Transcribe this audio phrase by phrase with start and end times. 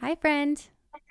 [0.00, 0.62] Hi, friend.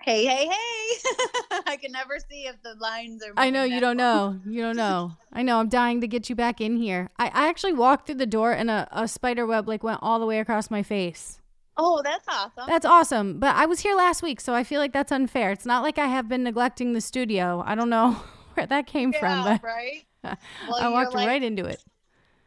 [0.04, 1.60] Hey, hey, hey.
[1.68, 3.34] I can never see if the lines are.
[3.36, 4.40] I know you don't know.
[4.46, 5.12] You don't know.
[5.34, 5.60] I know.
[5.60, 7.10] I'm dying to get you back in here.
[7.20, 10.20] I, I actually walked through the door and a, a spider web like went all
[10.20, 11.42] the way across my face.
[11.76, 12.64] Oh, that's awesome.
[12.66, 13.40] That's awesome.
[13.40, 15.52] But I was here last week, so I feel like that's unfair.
[15.52, 17.62] It's not like I have been neglecting the studio.
[17.66, 18.12] I don't know
[18.54, 20.06] where that came yeah, from, but right?
[20.24, 21.84] I walked like right into it.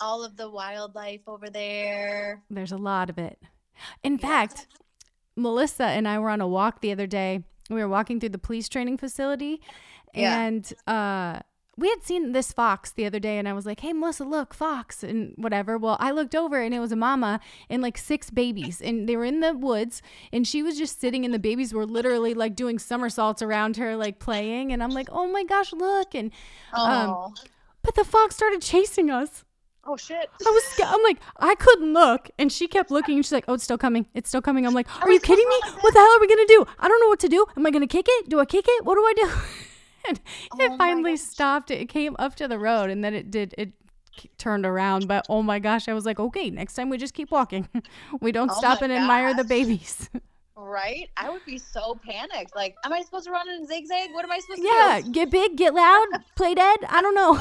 [0.01, 2.43] all of the wildlife over there.
[2.49, 3.38] There's a lot of it.
[4.02, 4.66] In fact,
[5.36, 7.45] Melissa and I were on a walk the other day.
[7.68, 9.60] We were walking through the police training facility
[10.14, 10.40] Yeah.
[10.40, 11.40] and uh
[11.76, 14.52] we had seen this fox the other day and I was like, "Hey Melissa, look,
[14.52, 15.78] fox." And whatever.
[15.78, 19.16] Well, I looked over and it was a mama and like six babies and they
[19.16, 22.54] were in the woods and she was just sitting and the babies were literally like
[22.54, 26.32] doing somersaults around her like playing and I'm like, "Oh my gosh, look." And
[26.74, 27.32] Um,
[27.82, 29.45] but the fox started chasing us.
[29.91, 30.30] Oh shit.
[30.46, 33.45] I was, sca- I'm like, I couldn't look, and she kept looking, and she's like,
[33.49, 35.60] "Oh, it's still coming, it's still coming." I'm like, "Are you kidding me?
[35.80, 36.65] What the hell are we gonna do?
[36.79, 37.45] I don't know what to do.
[37.57, 38.29] Am I gonna kick it?
[38.29, 38.85] Do I kick it?
[38.85, 39.30] What do I do?"
[40.09, 40.21] and
[40.52, 41.71] Oh it finally stopped.
[41.71, 43.55] It came up to the road, and then it did.
[43.59, 43.73] It
[44.38, 47.30] turned around, but oh my gosh, I was like, "Okay, next time we just keep
[47.30, 47.69] walking.
[48.21, 50.09] we don't Oh stop and admire the babies."
[50.63, 51.09] Right?
[51.16, 52.55] I would be so panicked.
[52.55, 54.11] Like, am I supposed to run in zigzag?
[54.13, 54.69] What am I supposed to do?
[54.69, 56.79] yeah, get big, get loud, play dead.
[56.89, 57.41] I don't know.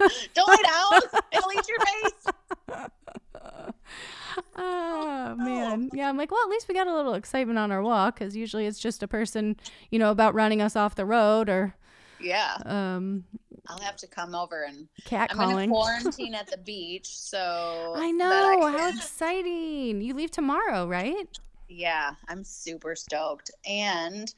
[0.34, 1.22] Don't lay down.
[1.32, 3.70] It'll eat your face.
[4.56, 6.08] Oh man, yeah.
[6.08, 8.66] I'm like, well, at least we got a little excitement on our walk because usually
[8.66, 9.56] it's just a person,
[9.90, 11.74] you know, about running us off the road or
[12.20, 12.56] Yeah.
[12.64, 13.24] um,
[13.66, 15.70] I'll have to come over and cat I'm calling.
[15.70, 20.00] quarantine at the beach, so I know how can- exciting!
[20.02, 21.26] You leave tomorrow, right?
[21.68, 23.50] Yeah, I'm super stoked.
[23.68, 24.32] And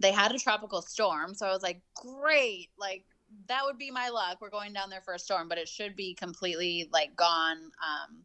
[0.00, 2.68] they had a tropical storm, so I was like, great.
[2.78, 3.04] Like
[3.48, 4.38] that would be my luck.
[4.40, 8.18] We're going down there for a storm, but it should be completely like gone um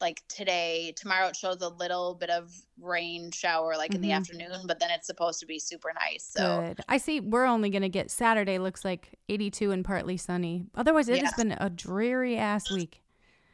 [0.00, 0.94] like today.
[0.96, 4.16] Tomorrow it shows a little bit of rain shower like in the Mhm.
[4.16, 6.24] afternoon, but then it's supposed to be super nice.
[6.24, 6.80] So Good.
[6.88, 7.20] I see.
[7.20, 8.58] We're only gonna get Saturday.
[8.58, 10.64] Looks like 82 and partly sunny.
[10.74, 13.02] Otherwise, it has been a dreary ass week.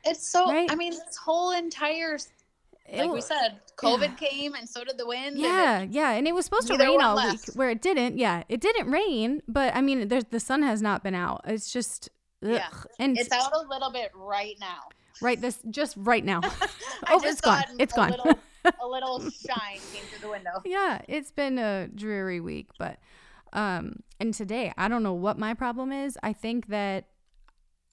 [0.05, 0.71] it's so Right.
[0.71, 2.17] I mean this whole entire
[2.95, 5.37] like we said, COVID came and so did the wind.
[5.37, 7.49] it- Yeah, yeah, and it was supposed to rain all left.
[7.49, 8.19] week, where it didn't.
[8.19, 11.43] Yeah, it didn't rain, but I mean, there's the sun has not been out.
[11.47, 12.09] It's just,
[12.45, 12.51] ugh.
[12.53, 12.69] Yeah.
[12.99, 14.83] and it's out a little bit right now.
[15.23, 16.41] right this just right now.
[17.09, 17.63] Oh, it's gone.
[17.79, 18.11] it It's a gone.
[18.11, 18.35] Little,
[18.83, 20.63] a little shine came through the window.
[20.65, 22.99] yeah, it's been a dreary week, but
[23.53, 26.19] um, and today I don't know what my problem is.
[26.23, 27.05] I think that.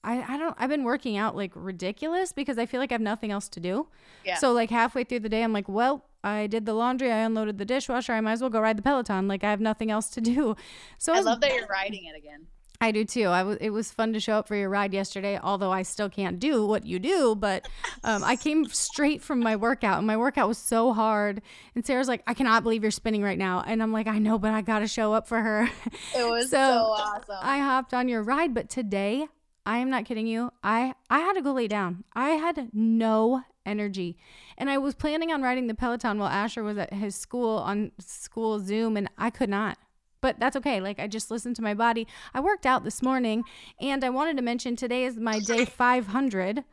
[0.04, 3.00] I, I don't I've been working out like ridiculous because I feel like I have
[3.00, 3.88] nothing else to do.
[4.24, 4.36] Yeah.
[4.36, 7.58] So like halfway through the day I'm like, well, I did the laundry, I unloaded
[7.58, 9.26] the dishwasher, I might as well go ride the Peloton.
[9.28, 10.56] Like I have nothing else to do.
[10.98, 12.46] So I was love that you're riding it again.
[12.80, 13.26] I do too.
[13.26, 13.56] I was.
[13.58, 15.38] It was fun to show up for your ride yesterday.
[15.42, 17.66] Although I still can't do what you do, but
[18.02, 21.40] um, I came straight from my workout, and my workout was so hard.
[21.74, 24.38] And Sarah's like, "I cannot believe you're spinning right now," and I'm like, "I know,
[24.38, 25.70] but I got to show up for her."
[26.16, 27.36] It was so, So, awesome.
[27.40, 29.28] I hopped on your ride, but today,
[29.66, 30.50] I am not kidding you.
[30.62, 32.04] I I had to go lay down.
[32.14, 34.18] I had no energy,
[34.58, 37.92] and I was planning on riding the Peloton while Asher was at his school on
[37.98, 39.78] school Zoom, and I could not.
[40.20, 40.80] But that's okay.
[40.80, 42.06] Like I just listened to my body.
[42.34, 43.44] I worked out this morning,
[43.80, 46.64] and I wanted to mention today is my day 500.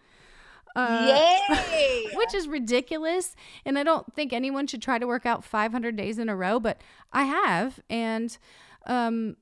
[0.73, 1.05] Uh,
[1.49, 2.07] Yay!
[2.15, 3.35] which is ridiculous.
[3.65, 6.61] And I don't think anyone should try to work out 500 days in a row,
[6.61, 6.81] but
[7.11, 7.81] I have.
[7.89, 8.37] And
[8.85, 9.35] um,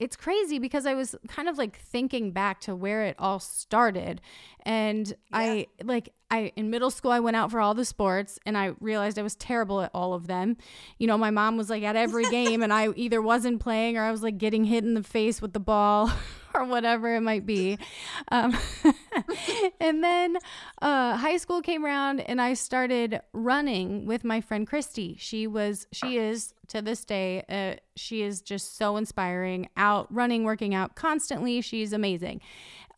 [0.00, 4.20] it's crazy because I was kind of like thinking back to where it all started.
[4.64, 8.56] And I like, I in middle school, I went out for all the sports and
[8.56, 10.56] I realized I was terrible at all of them.
[10.98, 14.02] You know, my mom was like at every game and I either wasn't playing or
[14.02, 16.10] I was like getting hit in the face with the ball
[16.54, 17.78] or whatever it might be.
[18.30, 18.56] Um,
[19.80, 20.36] and then
[20.80, 25.16] uh, high school came around and I started running with my friend Christy.
[25.18, 29.68] She was, she is to this day, uh, she is just so inspiring.
[29.76, 31.60] Out running, working out constantly.
[31.60, 32.40] She's amazing.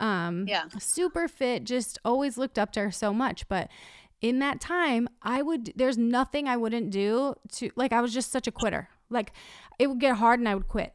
[0.03, 0.65] Um, Yeah.
[0.79, 1.65] super fit.
[1.65, 3.49] Just always looked up to her so much.
[3.49, 3.71] But
[4.21, 5.73] in that time, I would.
[5.77, 7.93] There's nothing I wouldn't do to like.
[7.93, 8.89] I was just such a quitter.
[9.09, 9.33] Like
[9.79, 10.93] it would get hard and I would quit.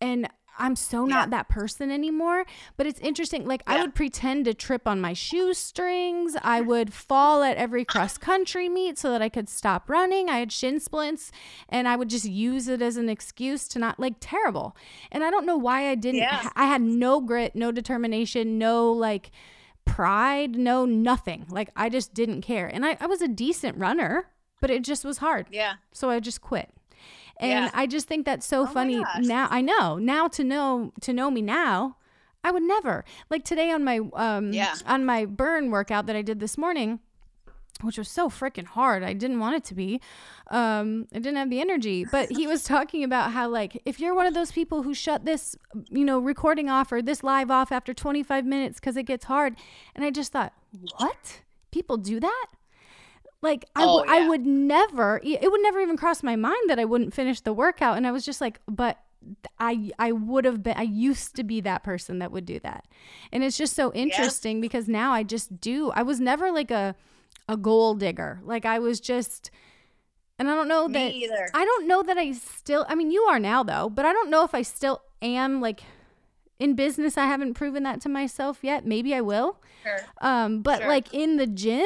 [0.00, 1.30] And I'm so not Yeah.
[1.38, 2.44] that person anymore.
[2.76, 3.46] But it's interesting.
[3.46, 6.36] Like I would pretend to trip on my shoestrings.
[6.42, 10.28] I would fall at every cross country meet so that I could stop running.
[10.28, 11.32] I had shin splints
[11.68, 14.76] and I would just use it as an excuse to not like terrible.
[15.10, 16.20] And I don't know why I didn't.
[16.20, 16.50] Yeah.
[16.54, 19.30] I had no grit, no determination, no like
[19.84, 21.46] pride, no nothing.
[21.48, 22.66] Like I just didn't care.
[22.66, 24.26] And I, I was a decent runner,
[24.60, 25.46] but it just was hard.
[25.50, 25.74] Yeah.
[25.92, 26.70] So I just quit.
[27.40, 27.70] And Yeah.
[27.74, 29.04] I just think that's so my funny.
[29.20, 29.96] Now I know.
[29.98, 31.96] Now to know to know me now,
[32.44, 33.04] I would never.
[33.30, 34.74] Like today on my um Yeah.
[34.86, 37.00] on my burn workout that I did this morning,
[37.80, 39.02] which was so freaking hard.
[39.02, 40.00] I didn't want it to be.
[40.50, 42.04] Um, I didn't have the energy.
[42.04, 45.24] But he was talking about how like if you're one of those people who shut
[45.24, 45.56] this,
[45.88, 49.56] you know, recording off or this live off after 25 minutes because it gets hard,
[49.94, 50.52] and I just thought,
[50.98, 51.40] what?
[51.72, 52.46] People do that?
[53.42, 54.28] Like I, Oh, w- I yeah.
[54.28, 55.20] would never.
[55.24, 58.12] It would never even cross my mind that I wouldn't finish the workout, and I
[58.12, 58.98] was just like, but.
[59.58, 62.86] I I would have been I used to be that person that would do that.
[63.30, 65.90] And it's just so interesting because now I just do.
[65.90, 66.94] I was never like a
[67.46, 68.40] a goal digger.
[68.42, 69.50] Like I was just
[70.38, 71.50] and I don't know Me that either.
[71.52, 74.30] I don't know that I still I mean you are now though, but I don't
[74.30, 75.82] know if I still am like
[76.58, 78.86] in business I haven't proven that to myself yet.
[78.86, 79.60] Maybe I will.
[79.82, 80.00] Sure.
[80.22, 80.88] Um, but Sure.
[80.88, 81.84] like in the gym,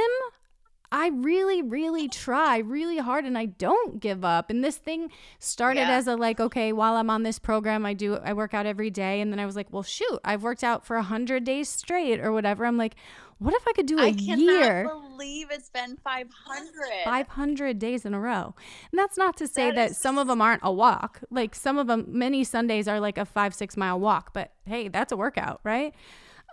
[0.96, 4.48] I really, really try really hard and I don't give up.
[4.48, 5.10] And this thing
[5.40, 5.96] started Yeah.
[5.96, 8.90] as a like, okay, while I'm on this program, I do I work out every
[8.90, 9.20] day.
[9.20, 12.20] And then I was like, well, shoot, I've worked out for a hundred days straight
[12.20, 12.64] or whatever.
[12.64, 12.94] I'm like,
[13.38, 14.88] what if I could do a I cannot year?
[14.88, 17.04] believe it's been 500.
[17.04, 18.54] 500 days in a row.
[18.92, 21.20] And that's not to say That that, is- some of them aren't a walk.
[21.28, 24.86] Like some of them, many Sundays are like a five, six mile walk, but hey,
[24.86, 25.92] that's a workout, right?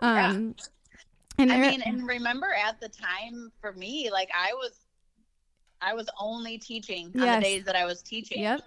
[0.02, 0.30] Yeah.
[0.32, 0.56] Um,
[1.38, 4.72] And I mean, and remember at the time for me, like I was,
[5.82, 8.42] I was only teaching on the days that I was teaching.
[8.42, 8.62] yep.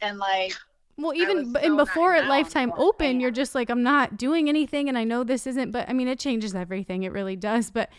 [0.00, 0.54] And like,
[0.96, 4.88] Well, even so and before at Lifetime Open, you're just like, I'm not doing anything,
[4.88, 5.72] and I know this isn't.
[5.72, 7.02] But I mean, it changes everything.
[7.02, 7.70] It really does.
[7.70, 7.90] But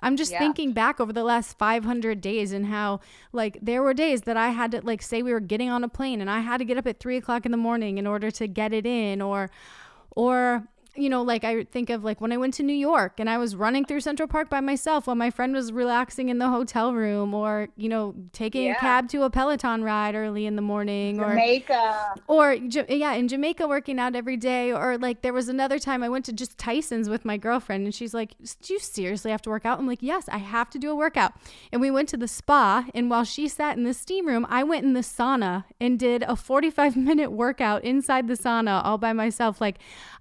[0.00, 0.40] I'm just Yeah.
[0.40, 3.00] thinking back over the last 500 days and how
[3.32, 5.88] like there were days that I had to like say we were getting on a
[5.88, 8.30] plane and I had to get up at three o'clock in the morning in order
[8.32, 9.50] to get it in, or
[10.16, 10.64] or
[10.96, 13.38] you know, like I think of like when I went to New York and I
[13.38, 16.94] was running through Central Park by myself while my friend was relaxing in the hotel
[16.94, 21.20] room, or you know, taking a cab to a Peloton ride early in the morning,
[21.20, 22.14] or Jamaica.
[22.28, 26.08] or yeah in jamaica working out every day or like there was another time i
[26.08, 29.50] went to just tyson's with my girlfriend and she's like do you seriously have to
[29.50, 29.78] work out?
[29.78, 31.32] I'm like yes i have to do a workout.
[31.72, 34.62] And we went to the spa and while she sat in the steam room i
[34.62, 39.12] went in the sauna and did a 45 minute workout inside the sauna all by
[39.12, 39.78] myself like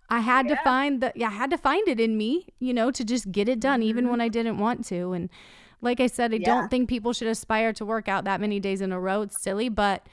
[0.09, 2.91] i had to find the yeah i had to find it in me you know
[2.91, 4.25] to just get it done even when mm-hmm.
[4.25, 5.29] i didn't want to and
[5.81, 6.45] like i said i Yeah.
[6.45, 9.41] don't think people should aspire to work out that many days in a row it's
[9.41, 10.05] silly but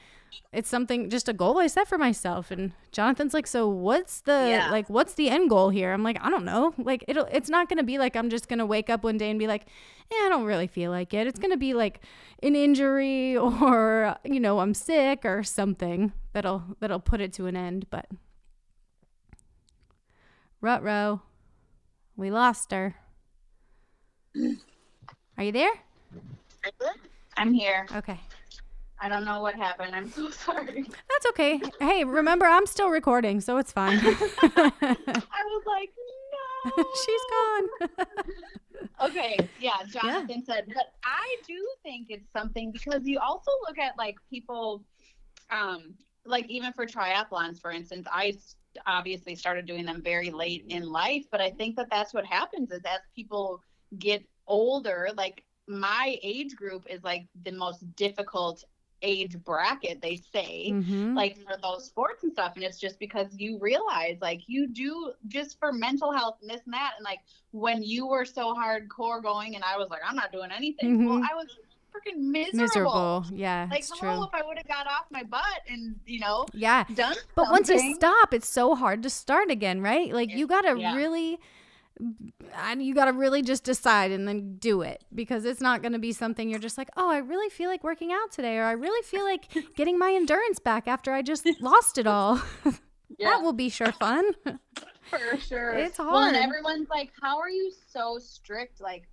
[0.53, 2.51] it's something just a goal I set for myself.
[2.51, 4.71] And Jonathan's like, so what's the Yeah.
[4.71, 5.91] like what's the end goal here?
[5.93, 6.73] I'm like, I don't know.
[6.77, 9.39] Like it'll it's not gonna be like I'm just gonna wake up one day and
[9.39, 9.65] be like,
[10.11, 11.27] yeah, I don't really feel like it.
[11.27, 12.01] It's gonna be like
[12.43, 17.55] an injury or you know, I'm sick or something that'll that'll put it to an
[17.55, 17.87] end.
[17.89, 18.07] But
[20.61, 21.23] Rutro,
[22.15, 22.95] we lost her.
[25.37, 25.71] Are you there?
[27.35, 27.87] I'm here.
[27.95, 28.19] Okay.
[29.01, 29.95] I don't know what happened.
[29.95, 30.83] I'm so sorry.
[30.83, 31.59] That's okay.
[31.79, 33.97] Hey, remember I'm still recording, so it's fine.
[34.03, 34.13] I
[34.83, 35.89] was like,
[36.77, 36.83] no.
[37.05, 38.07] She's gone.
[39.01, 43.97] Okay, yeah, Jonathan said, but I do think it's something because you also look at
[43.97, 44.83] like people,
[45.49, 45.95] um,
[46.25, 48.33] like even for triathlons, for instance, I
[48.85, 52.71] obviously started doing them very late in life, but I think that that's what happens
[52.71, 53.61] is as people
[53.97, 58.63] get older, like my age group is like the most difficult
[59.01, 61.15] age bracket, they say Mhm.
[61.15, 65.13] like for those sports and stuff and it's just because you realize like you do
[65.27, 67.19] just for mental health and this and that and like
[67.51, 71.17] when you were so hardcore going and i was like i'm not doing anything well
[71.17, 71.27] Mhm.
[71.29, 71.47] i was
[71.91, 73.25] freaking miserable, miserable.
[73.33, 74.23] Yeah, like it's hello true.
[74.23, 76.85] if i would have got off my butt and you know Yeah.
[76.93, 80.11] done But once you stop, it's so hard to start again, right?
[80.13, 80.95] Like you got to Yeah.
[80.95, 81.39] really
[82.55, 85.91] and you got to really just decide and then do it because it's not going
[85.93, 88.63] to be something you're just like, "Oh, I really feel like working out today," or
[88.63, 89.45] "I really feel like
[89.75, 92.41] getting my endurance back after I just lost it all."
[93.17, 93.31] Yeah.
[93.31, 94.23] that will be sure fun.
[95.09, 96.45] for sure It's well and hard.
[96.47, 99.03] everyone's like how are you so strict like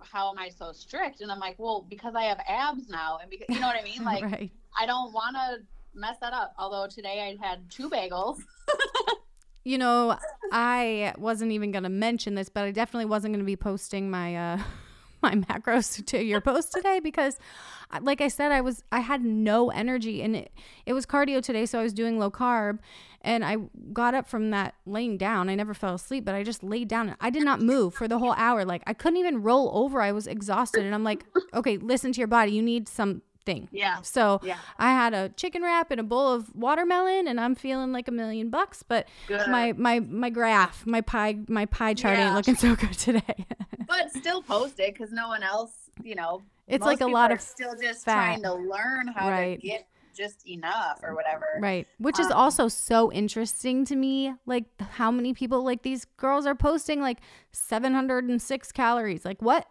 [0.00, 3.30] how am i so strict and i'm like well because i have abs now and
[3.30, 4.50] because you know what i mean like right.
[4.78, 5.66] I don't want to
[5.98, 6.54] mess that up.
[6.58, 8.38] Although today I had two bagels.
[9.64, 10.16] You know,
[10.50, 14.10] I wasn't even going to mention this, but I definitely wasn't going to be posting
[14.10, 14.58] my uh
[15.22, 17.38] my macros to your post today because
[18.02, 20.52] like I said I was I had no energy and it
[20.86, 22.78] it was cardio today so I was doing low carb
[23.22, 23.56] and I
[23.92, 25.48] got up from that laying down.
[25.48, 28.18] I never fell asleep but I just laid down I did not move for the
[28.18, 28.64] whole hour.
[28.64, 30.00] Like I couldn't even roll over.
[30.00, 32.52] I was exhausted and I'm like okay listen to your body.
[32.52, 32.88] You need
[33.48, 34.00] something Yeah.
[34.02, 34.58] so Yeah.
[34.78, 38.12] I had a chicken wrap and a bowl of watermelon and I'm feeling like a
[38.12, 39.48] million bucks but Good.
[39.48, 42.26] my my my graph my pie my pie chart Yeah.
[42.26, 43.46] ain't looking so good today
[43.86, 46.42] but still post it because no one else, you know.
[46.66, 48.14] It's like a lot of still just fat.
[48.14, 49.58] trying to learn how Right.
[49.60, 51.46] to get just enough or whatever.
[51.60, 51.86] Right.
[51.98, 54.34] Which is Um, also so interesting to me.
[54.44, 57.18] Like how many people like these girls are posting like
[57.52, 59.24] 706 calories.
[59.24, 59.66] Like what?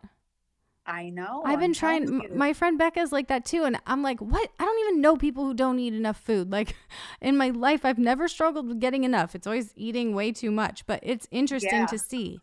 [0.87, 1.43] I know.
[1.45, 4.49] I've been I'm trying m- my friend Becca's like that too and I'm like, "What?
[4.57, 6.75] I don't even know people who don't eat enough food." Like
[7.21, 9.35] in my life I've never struggled with getting enough.
[9.35, 11.85] It's always eating way too much, but it's interesting Yeah.
[11.87, 12.39] to see.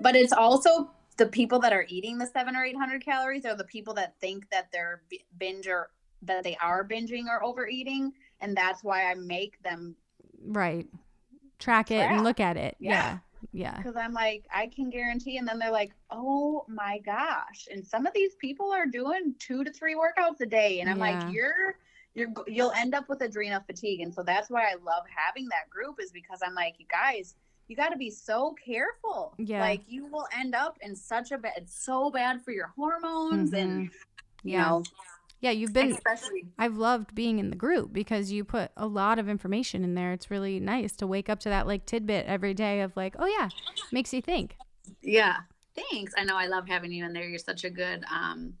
[0.00, 3.54] But it's also the people that are eating the seven or eight hundred calories are
[3.54, 5.90] the people that think that they're bi- binge or
[6.22, 9.94] that they are binging or overeating, and that's why I make them
[10.44, 10.86] Right.
[11.58, 12.76] Track it and look at it.
[12.80, 12.90] Yeah.
[12.90, 13.18] Yeah.
[13.52, 13.76] Yeah.
[13.76, 18.06] because I'm like I can guarantee, and then they're like, oh my gosh, and some
[18.06, 21.24] of these people are doing two to three workouts a day, and I'm Yeah.
[21.24, 21.76] like, you're
[22.14, 25.68] you're you'll end up with adrenal fatigue, and so that's why I love having that
[25.70, 27.34] group is because I'm like, you guys.
[27.68, 29.34] You got to be so careful.
[29.38, 29.60] Yeah.
[29.60, 33.52] Like you will end up in such a bad, it's so bad for your hormones
[33.54, 33.92] and Mhm.
[34.42, 34.68] you Yeah.
[34.68, 34.82] know,
[35.42, 39.18] Yeah, you've been especially I've loved being in the group because you put a lot
[39.18, 40.12] of information in there.
[40.12, 43.26] It's really nice to wake up to that like tidbit every day of like, oh
[43.26, 43.48] yeah,
[43.92, 44.56] makes you think.
[45.02, 45.38] yeah.
[45.90, 46.12] Thanks.
[46.16, 47.24] I know I love having you in there.
[47.28, 48.54] You're such a good um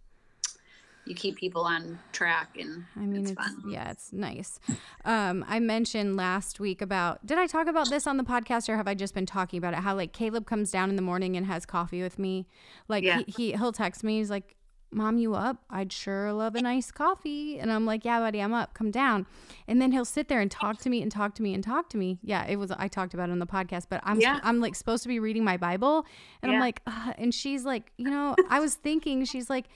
[1.04, 3.62] you keep people on track and I mean, it's, it's, fun.
[3.68, 4.60] yeah, it's nice.
[5.04, 8.76] Um, I mentioned last week about did I talk about this on the podcast or
[8.76, 9.80] have I just been talking about it?
[9.80, 12.46] How like Caleb comes down in the morning and has coffee with me.
[12.88, 13.18] Like Yeah.
[13.26, 14.18] he, he he'll text me.
[14.18, 14.54] He's like,
[14.92, 15.64] "Mom, you up?
[15.70, 18.74] I'd sure love a nice coffee." And I'm like, "Yeah, buddy, I'm up.
[18.74, 19.26] Come down."
[19.68, 21.88] And then he'll sit there and talk to me and talk to me and talk
[21.90, 22.18] to me.
[22.22, 24.40] Yeah, it was I talked about it on the podcast, but I'm Yeah.
[24.42, 26.06] I'm like supposed to be reading my Bible,
[26.42, 27.14] and I'm like, Ugh.
[27.18, 29.66] and she's like, you know, I was thinking, she's like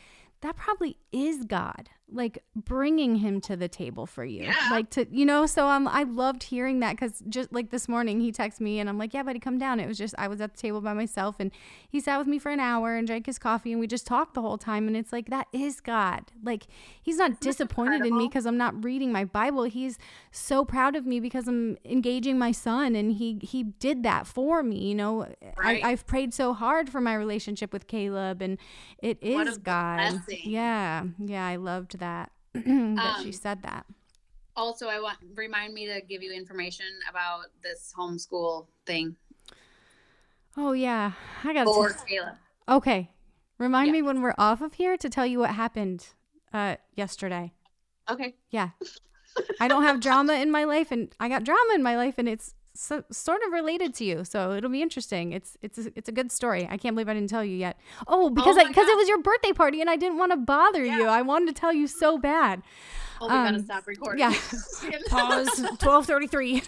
[0.43, 4.45] that probably is God, like bringing him to the table for you.
[4.45, 4.55] Yeah.
[4.71, 8.21] Like to, you know, so um, I loved hearing that because just like this morning
[8.21, 9.81] he texted me and I'm like, yeah, buddy, come down.
[9.81, 11.51] It was just, I was at the table by myself and
[11.89, 14.35] he sat with me for an hour and drank his coffee and we just talked
[14.35, 14.87] the whole time.
[14.87, 16.31] And it's like, that is God.
[16.45, 16.69] Like
[17.03, 19.65] he's not disappointed in me because I'm not reading my Bible.
[19.65, 19.99] He's
[20.31, 24.63] so proud of me because I'm engaging my son and he, he did that for
[24.63, 24.79] me.
[24.89, 25.27] You know,
[25.59, 25.85] Right.
[25.85, 28.59] I, I've prayed so hard for my relationship with Caleb and
[28.99, 29.97] it is God.
[29.97, 30.43] blessing.
[30.45, 31.05] Yeah.
[31.19, 31.45] Yeah.
[31.47, 32.33] I loved that.
[32.55, 33.87] that she Um, said that.
[34.57, 39.17] Also, I want remind me to give you information about this homeschool thing
[40.57, 41.13] Oh yeah.
[41.45, 42.37] I got for to Caleb.
[42.69, 43.11] Okay.
[43.59, 43.93] Remind Yeah.
[43.93, 46.09] me when we're off of here to tell you what happened
[46.53, 47.53] uh yesterday.
[48.09, 48.35] Okay.
[48.51, 48.71] Yeah.
[49.61, 52.29] I don't have drama in my life and I got drama in my life and
[52.29, 54.25] it's so, sort of related to you.
[54.25, 55.33] So it'll be interesting.
[55.33, 56.67] It's it's a, it's a good story.
[56.71, 57.79] I can't believe I didn't tell you yet.
[58.07, 60.37] Oh, because I my because it was your birthday party and I didn't want to
[60.37, 61.07] bother you.
[61.07, 62.63] I wanted to tell you so bad.
[63.21, 64.21] Oh, we gotta Um, stop recording.
[64.21, 64.31] yeah.
[65.09, 66.63] Pause 1233.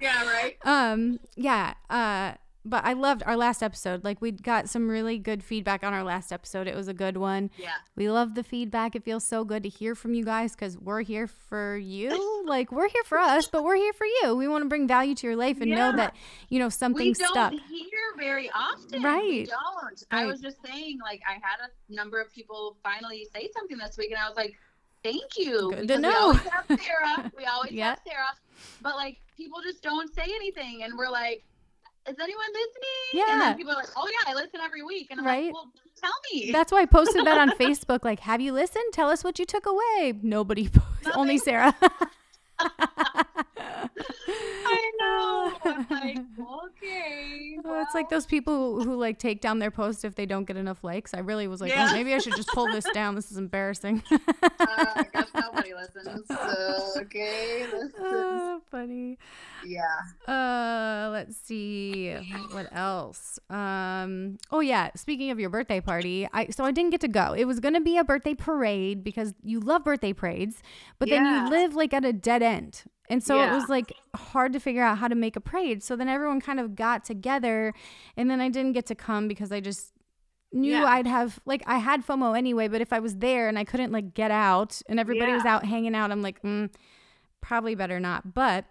[0.00, 0.24] yeah.
[0.30, 0.56] Right.
[0.64, 2.32] um yeah uh
[2.68, 6.02] but i loved our last episode like we got some really good feedback on our
[6.04, 7.70] last episode it was a good one Yeah.
[7.94, 11.02] we love the feedback it feels so good to hear from you guys because we're
[11.02, 14.62] here for you like we're here for us but we're here for you we want
[14.64, 16.14] to bring value to your life and know that
[16.48, 17.06] you know something.
[17.06, 19.02] we don't stuck hear very often.
[19.02, 19.22] Right.
[19.22, 20.04] We don't.
[20.10, 23.96] I was just saying, like, I had a number of people finally say something this
[23.98, 24.56] week, and I was like,
[25.02, 26.08] "Thank you." Good to know.
[26.08, 27.32] We always have Sarah.
[27.36, 27.90] We always Yeah.
[27.90, 28.34] have Sarah,
[28.80, 31.44] but like people just don't say anything, and we're like.
[32.08, 33.12] Is anyone listening?
[33.14, 33.54] Yeah.
[33.54, 35.46] people are like, "Oh yeah, I listen every week." And I'm Right.
[35.46, 38.84] like, "Well, tell me." that's why i posted that on facebook like have you listened
[38.92, 40.68] tell us what you took away nobody
[41.14, 41.74] only sarah
[43.78, 45.52] I know.
[45.64, 46.18] I'm like,
[46.66, 47.58] okay.
[47.64, 50.56] Oh, it's like those people who, like take down their post if they don't get
[50.56, 51.14] enough likes.
[51.14, 51.88] I really was like, Yeah.
[51.90, 53.14] oh, maybe I should just pull this down.
[53.14, 54.02] This is embarrassing.
[54.10, 54.18] Uh,
[54.60, 56.26] I guess nobody listens.
[56.28, 57.66] So, okay.
[57.72, 57.92] Listen.
[58.00, 59.18] oh, funny.
[59.66, 59.82] Yeah.
[60.32, 62.12] Uh, let's see
[62.52, 63.38] what else.
[63.50, 64.90] Um, oh yeah.
[64.96, 67.32] Speaking of your birthday party, I so I didn't get to go.
[67.32, 70.62] It was gonna be a birthday parade because you love birthday parades,
[70.98, 72.84] but then you live like at a dead end.
[73.08, 75.82] And so it was like hard to figure out how to make a parade.
[75.82, 77.72] So then everyone kind of got together,
[78.16, 79.92] and then I didn't get to come because I just
[80.52, 80.84] knew Yeah.
[80.86, 82.68] I'd have like I had FOMO anyway.
[82.68, 85.64] But if I was there and I couldn't like get out and everybody was out
[85.64, 86.70] hanging out, I'm like, mm,
[87.40, 88.34] probably better not.
[88.34, 88.64] But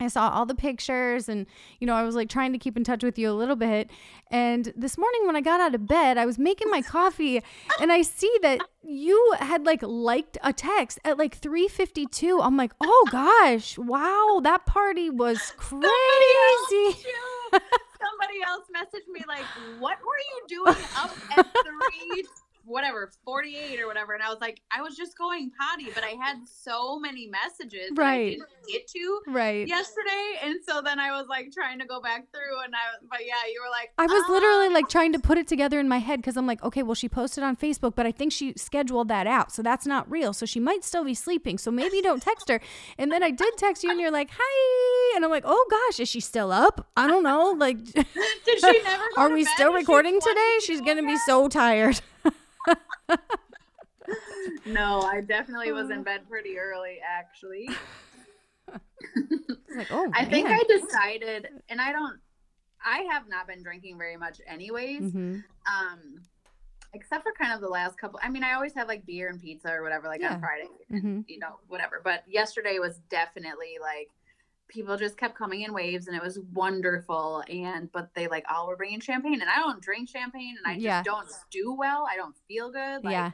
[0.00, 1.46] I saw all the pictures and,
[1.80, 3.90] you know, I was like trying to keep in touch with you a little bit.
[4.30, 7.42] And this morning when I got out of bed, I was making my coffee
[7.80, 12.40] and I see that you had like liked a text at like 352.
[12.40, 17.02] I'm like, oh gosh, wow, that party was crazy.
[17.50, 19.44] Somebody else messaged me like,
[19.80, 22.24] "What were you doing up at three
[22.68, 26.10] whatever 48 or whatever and i was like i was just going potty but i
[26.22, 28.30] had so many messages that I Right.
[28.30, 29.66] didn't get to Right.
[29.66, 32.78] yesterday and so then i was like trying to go back through and i
[33.10, 35.80] but yeah you were like I was "Ah." literally like trying to put it together
[35.80, 38.30] in my head because I'm like, okay, well, she posted on Facebook, but I think
[38.32, 39.50] she scheduled that out.
[39.50, 40.32] So that's not real.
[40.32, 41.58] So she might still be sleeping.
[41.58, 42.60] So maybe don't text her.
[42.96, 45.16] And then I did text you and you're like, hi.
[45.16, 46.88] And I'm like, oh gosh, is she still up?
[46.96, 47.54] I don't know.
[47.58, 48.04] Like, did
[48.60, 50.58] she never are we still recording today?
[50.64, 52.00] She's going to be so tired.
[54.64, 57.68] No i definitely was in bed pretty early actually
[59.76, 62.18] like, oh, i think i decided and i don't
[62.84, 65.42] i have not been drinking very much anyways Mhm.
[65.66, 66.22] um
[66.94, 69.40] except for kind of the last couple i mean i always have like beer and
[69.40, 70.34] pizza or whatever like Yeah.
[70.34, 71.24] on friday Mhm.
[71.28, 74.10] you know whatever but yesterday was definitely like
[74.68, 78.68] people just kept coming in waves and it was wonderful and but they like all
[78.68, 81.02] were bringing champagne and i don't drink champagne and i just Yeah.
[81.02, 83.30] don't do well i don't feel good like, yeah.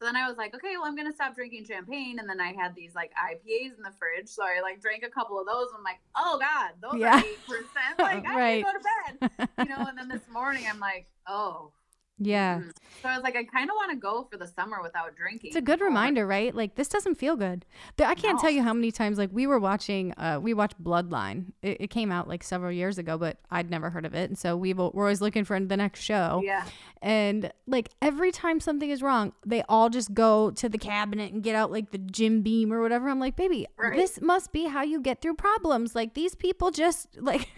[0.00, 2.18] so then I was like, okay, well, I'm gonna stop drinking champagne.
[2.18, 5.08] And then I had these like IPAs in the fridge, so I like drank a
[5.08, 5.68] couple of those.
[5.76, 7.18] I'm like, oh god, those Yeah.
[7.20, 7.98] are eight percent.
[8.00, 8.64] Like I Right.
[8.64, 9.86] can go to bed, you know.
[9.88, 11.70] And then this morning, I'm like, oh.
[12.18, 12.58] Yeah.
[12.60, 12.70] mm.
[13.02, 15.48] So I was like, I kind of want to go for the summer without drinking.
[15.48, 16.54] It's a good reminder, right?
[16.54, 17.64] Like this doesn't feel good.
[17.96, 20.82] There- I can't tell you how many times like we were watching uh we watched
[20.82, 21.46] Bloodline.
[21.62, 24.30] It, it came out like several years ago, but I'd never heard of it.
[24.30, 26.42] And so we we're always looking for the next show.
[26.44, 26.64] Yeah.
[27.00, 31.42] And like every time something is wrong, they all just go to the cabinet and
[31.42, 33.08] get out like the Jim Beam or whatever.
[33.08, 33.96] I'm like, baby, Right.
[33.96, 35.96] this must be how you get through problems.
[35.96, 37.48] Like these people just like,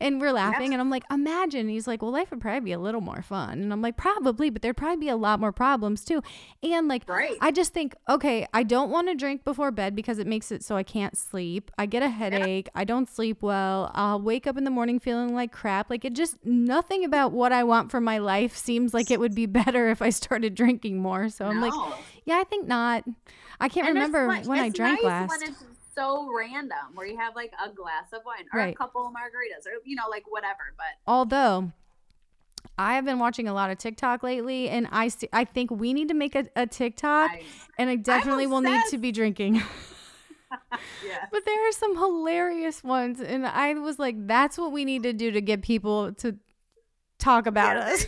[0.00, 0.72] and we're laughing.
[0.72, 1.60] And I'm like, imagine.
[1.60, 3.60] And he's like, well, life would probably be a little more fun.
[3.62, 6.22] And I'm like, probably, but there'd probably be a lot more problems too.
[6.62, 7.36] And like, Right.
[7.42, 10.64] I just think, okay, I don't want to drink before bed because it makes it
[10.64, 11.70] so I can't sleep.
[11.76, 12.68] I get a headache.
[12.74, 13.90] I don't sleep well.
[13.94, 15.90] I'll wake up in the morning feeling like crap.
[15.90, 19.34] Like it just, nothing about what I want for my life seems like it would
[19.34, 21.28] be better if I started drinking more.
[21.28, 21.74] So I'm like,
[22.24, 23.04] yeah, I think not.
[23.60, 25.28] I can't And remember like- when I drank nice last.
[25.30, 29.04] When it's so random, where you have like a glass of wine or a couple
[29.04, 30.72] of margaritas or you know like whatever.
[30.76, 31.72] But Although
[32.78, 35.92] I have been watching a lot of TikTok lately, and I see, I think we
[35.92, 37.42] need to make a, a TikTok, I,
[37.76, 39.56] and I definitely will need to be drinking.
[39.56, 39.64] yeah.
[41.32, 45.12] But there are some hilarious ones, and I was like, "That's what we need to
[45.12, 46.36] do to get people to
[47.18, 48.06] talk about Yeah, us."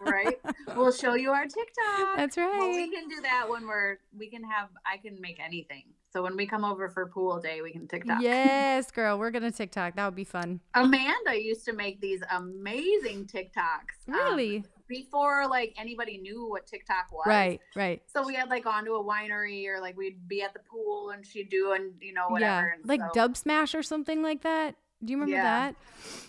[0.00, 0.38] right?
[0.76, 2.16] We'll show you our TikTok.
[2.16, 5.84] That's Well, we can do that when we're we can have I can make anything.
[6.12, 8.20] So when we come over for pool day, we can TikTok.
[8.20, 9.96] Yes, girl, we're gonna TikTok.
[9.96, 10.60] That would be fun.
[10.74, 14.08] Amanda used to make these amazing TikToks.
[14.08, 14.64] um, Really?
[14.88, 17.24] before like anybody knew what TikTok was.
[17.26, 18.02] Right, right.
[18.06, 21.10] So we had like gone to a winery or like we'd be at the pool
[21.10, 22.66] and she'd do and you know yeah, whatever.
[22.68, 24.74] and like so- Dub Smash or something like that.
[25.06, 25.42] Do you remember Yeah.
[25.70, 25.76] that?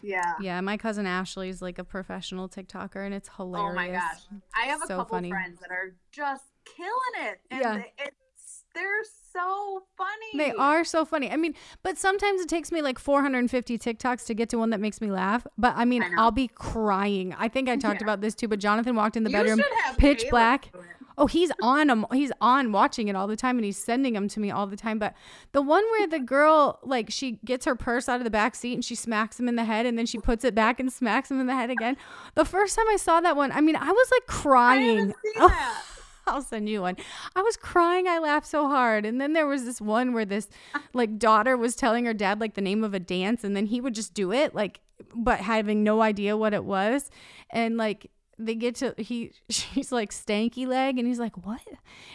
[0.01, 0.33] Yeah.
[0.39, 3.71] Yeah, my cousin Ashley is like a professional TikToker, and it's hilarious.
[3.71, 4.21] Oh my gosh.
[4.55, 5.29] I have a So couple funny.
[5.29, 7.39] friends that are just killing it.
[7.51, 7.83] And Yeah.
[7.99, 10.11] it's they're so funny.
[10.37, 11.31] They are so funny.
[11.31, 14.79] I mean, but sometimes it takes me like 450 TikToks to get to one that
[14.79, 15.47] makes me laugh.
[15.57, 17.33] But I mean, I I'll be crying.
[17.39, 18.05] I think I talked Yeah.
[18.05, 18.47] about this too.
[18.47, 19.61] But Jonathan walked in the You bedroom,
[19.97, 20.71] pitch Caleb black.
[21.19, 22.05] Oh, he's on them.
[22.11, 24.77] He's on watching it all the time, and he's sending them to me all the
[24.77, 24.99] time.
[24.99, 25.15] But
[25.51, 28.73] the one where the girl like she gets her purse out of the back seat
[28.73, 31.31] and she smacks him in the head, and then she puts it back and smacks
[31.31, 31.97] him in the head again.
[32.35, 35.07] The first time I saw that one, I mean, I was like crying.
[35.07, 35.83] seen Oh.
[36.27, 36.97] I'll send you one.
[37.35, 38.07] I was crying.
[38.07, 39.05] I laughed so hard.
[39.05, 40.49] And then there was this one where this
[40.93, 43.79] like daughter was telling her dad like the name of a dance and then he
[43.79, 44.81] would just do it like
[45.15, 47.09] but having no idea what it was.
[47.49, 51.61] And like they get to he she's like stanky leg and he's like what?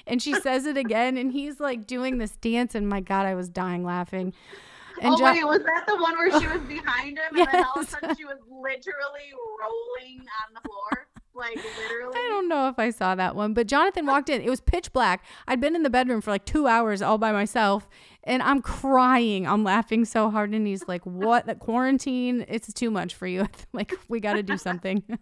[0.06, 3.34] And she says it again and he's like doing this dance and my god i
[3.34, 4.32] was dying laughing.
[5.00, 7.64] And oh Jo- wait, was that the one where she was behind him and then
[7.64, 11.08] all of a sudden she was literally rolling on the floor?
[11.42, 12.14] Like literally.
[12.16, 14.40] I don't know if I saw that one, but Jonathan walked in.
[14.40, 15.24] It was pitch black.
[15.48, 17.88] I'd been in the bedroom for like two hours all by myself,
[18.22, 19.44] and I'm crying.
[19.46, 21.46] I'm laughing so hard, and he's like, "What?
[21.46, 22.46] The quarantine?
[22.48, 23.48] It's too much for you.
[23.72, 25.02] like, we got to do something."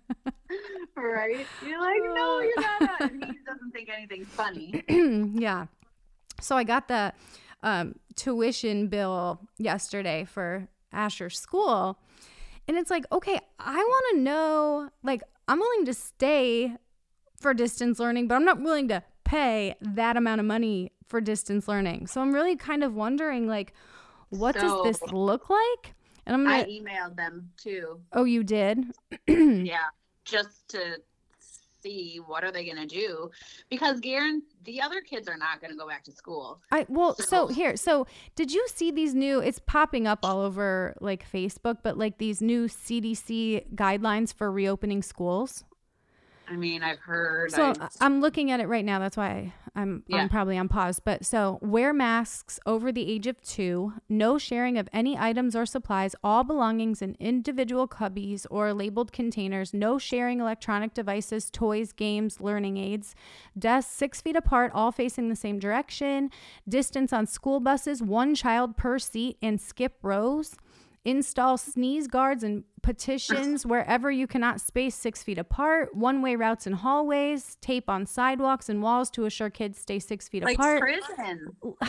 [0.96, 1.46] Right?
[1.64, 3.04] You're like, no, you gotta.
[3.04, 4.82] And he doesn't think anything's funny.
[5.40, 5.66] yeah.
[6.42, 7.14] So I got the
[7.62, 11.98] um, tuition bill yesterday for Asher's school,
[12.68, 14.90] and it's like, okay, I want to know.
[15.02, 16.76] Like, I'm willing to stay
[17.40, 21.66] for distance learning, but I'm not willing to pay that amount of money for distance
[21.66, 22.06] learning.
[22.06, 23.72] So I'm really kind of wondering, like,
[24.28, 25.94] what So- does this look like?
[26.26, 26.64] And I'm gonna.
[26.64, 28.00] emailed them too.
[28.12, 28.84] oh, you did.
[29.26, 29.86] Yeah,
[30.24, 30.98] just to
[31.82, 33.30] see what are they going to do
[33.68, 36.60] because Garen, the other kids are not going to go back to school.
[36.70, 39.40] I well, so So- here, so did you see these new?
[39.40, 45.02] It's popping up all over like Facebook, but like these new CDC guidelines for reopening
[45.02, 45.64] schools.
[46.50, 47.52] I mean, I've heard.
[47.52, 48.98] So I, uh, I'm looking at it right now.
[48.98, 50.18] That's why I'm Yeah.
[50.18, 50.98] I'm probably on pause.
[50.98, 53.92] But so wear masks over the age of two.
[54.08, 56.16] No sharing of any items or supplies.
[56.24, 59.72] All belongings in individual cubbies or labeled containers.
[59.72, 63.14] No sharing electronic devices, toys, games, learning aids.
[63.56, 66.30] Desks six feet apart, all facing the same direction.
[66.68, 70.56] Distance on school buses, one child per seat, and skip rows.
[71.04, 75.94] Install sneeze guards and petitions wherever you cannot space six feet apart.
[75.94, 77.56] One way routes in hallways.
[77.62, 80.80] Tape on sidewalks and walls to assure kids stay six feet like apart.
[80.82, 81.48] prison.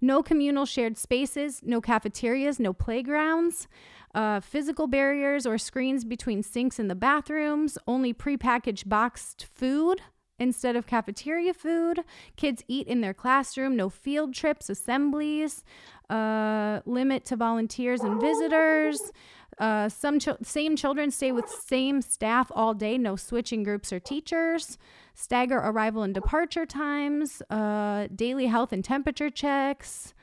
[0.00, 1.60] No communal shared spaces.
[1.62, 2.58] No cafeterias.
[2.58, 3.68] No playgrounds.
[4.14, 7.78] Uh, physical barriers or screens between sinks in the bathrooms.
[7.86, 10.02] Only prepackaged boxed food
[10.38, 12.00] instead of cafeteria food.
[12.36, 13.76] Kids eat in their classroom.
[13.76, 15.64] No field trips, assemblies.
[16.10, 19.12] Uh, limit to volunteers and visitors.
[19.58, 22.98] Uh, some chil- same children stay with same staff all day.
[22.98, 24.78] No switching groups or teachers.
[25.14, 27.42] Stagger arrival and departure times.
[27.50, 30.14] Uh, daily health and temperature checks.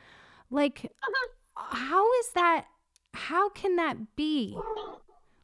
[0.49, 0.91] Like,
[1.55, 2.65] how is that?
[3.13, 4.57] How can that be?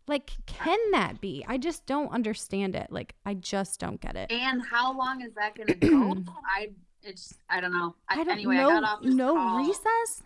[0.07, 1.43] Like, can that be?
[1.47, 2.91] I just don't understand it.
[2.91, 4.31] Like, I just don't get it.
[4.31, 6.23] And how long is that going to go?
[6.55, 6.69] I
[7.03, 7.95] it's I don't know.
[8.09, 8.69] I, I don't anyway, know.
[8.69, 9.57] I got off this no call.
[9.65, 10.23] recess.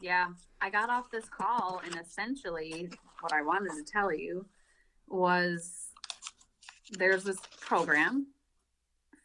[0.00, 0.26] Yeah,
[0.60, 4.46] I got off this call, and essentially, what I wanted to tell you
[5.08, 5.88] was
[6.98, 8.26] there's this program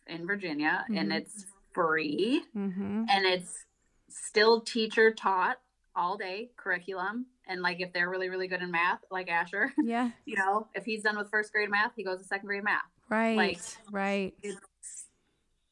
[0.08, 1.16] in Virginia, and Mhm.
[1.18, 3.06] it's free, Mm-hmm.
[3.10, 3.66] and it's
[4.10, 5.60] still teacher taught
[5.96, 7.28] all day curriculum.
[7.48, 10.10] And like, if they're really, really good in math, like Asher, Yeah.
[10.26, 12.82] you know, if he's done with first grade math, he goes to second grade math.
[13.10, 13.38] Right.
[13.38, 13.60] Like,
[13.92, 14.34] right.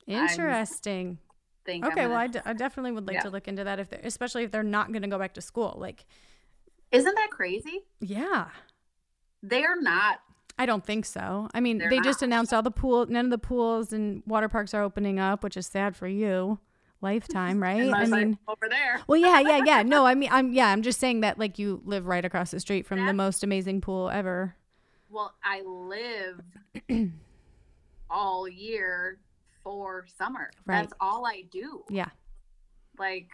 [0.07, 1.17] Interesting.
[1.65, 2.07] think Okay.
[2.07, 3.21] Well, I, gonna- d- I definitely would like Yeah.
[3.21, 5.41] to look into that if they're, especially if they're not going to go back to
[5.41, 5.75] school.
[5.77, 6.05] Like,
[6.91, 7.83] isn't that crazy?
[7.99, 8.49] yeah.
[9.45, 10.19] They're not
[10.57, 11.49] I don't think so.
[11.53, 14.47] I mean, They're they just announced all the pool, none of the pools and water
[14.47, 16.59] parks are opening up, which is sad for you.
[17.03, 17.93] Lifetime, right?
[17.93, 19.01] I mean, over there.
[19.07, 19.83] well, yeah, yeah, yeah.
[19.83, 22.59] No, I mean, I'm yeah, I'm just saying that like you live right across the
[22.59, 24.55] street from the most amazing pool ever.
[25.09, 26.41] Well, I live
[28.09, 29.19] all year
[29.63, 30.49] for summer.
[30.65, 30.81] Right.
[30.81, 31.83] That's all I do.
[31.89, 32.09] Yeah,
[32.97, 33.27] Like,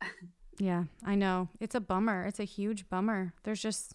[0.58, 1.48] yeah, I know.
[1.60, 2.24] It's a bummer.
[2.24, 3.34] It's a huge bummer.
[3.44, 3.94] There's just,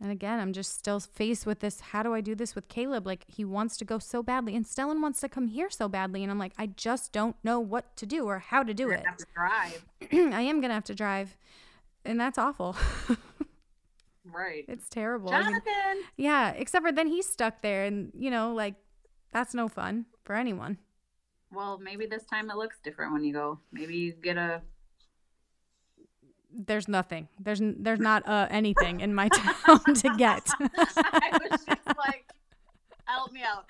[0.00, 1.80] and again, I'm just still faced with this.
[1.80, 3.06] How do I do this with Caleb?
[3.06, 6.22] Like he wants to go so badly, and Stellan wants to come here so badly,
[6.22, 8.90] and I'm like, I just don't know what to do or how to do you
[8.92, 9.06] it.
[9.06, 9.84] have to drive.
[10.12, 11.36] I am gonna have to drive,
[12.04, 12.76] and that's awful.
[14.26, 14.64] Right.
[14.68, 15.30] it's terrible.
[15.30, 16.02] I mean, Jonathan.
[16.16, 18.74] yeah, except for then he's stuck there, and you know, like
[19.32, 20.78] that's no fun for anyone.
[21.52, 23.58] Well, maybe this time it looks different when you go.
[23.70, 24.62] Maybe you get a.
[26.54, 27.28] There's nothing.
[27.38, 30.48] There's there's not uh, anything in my town to get.
[30.60, 32.24] I was just like,
[33.06, 33.66] help me out.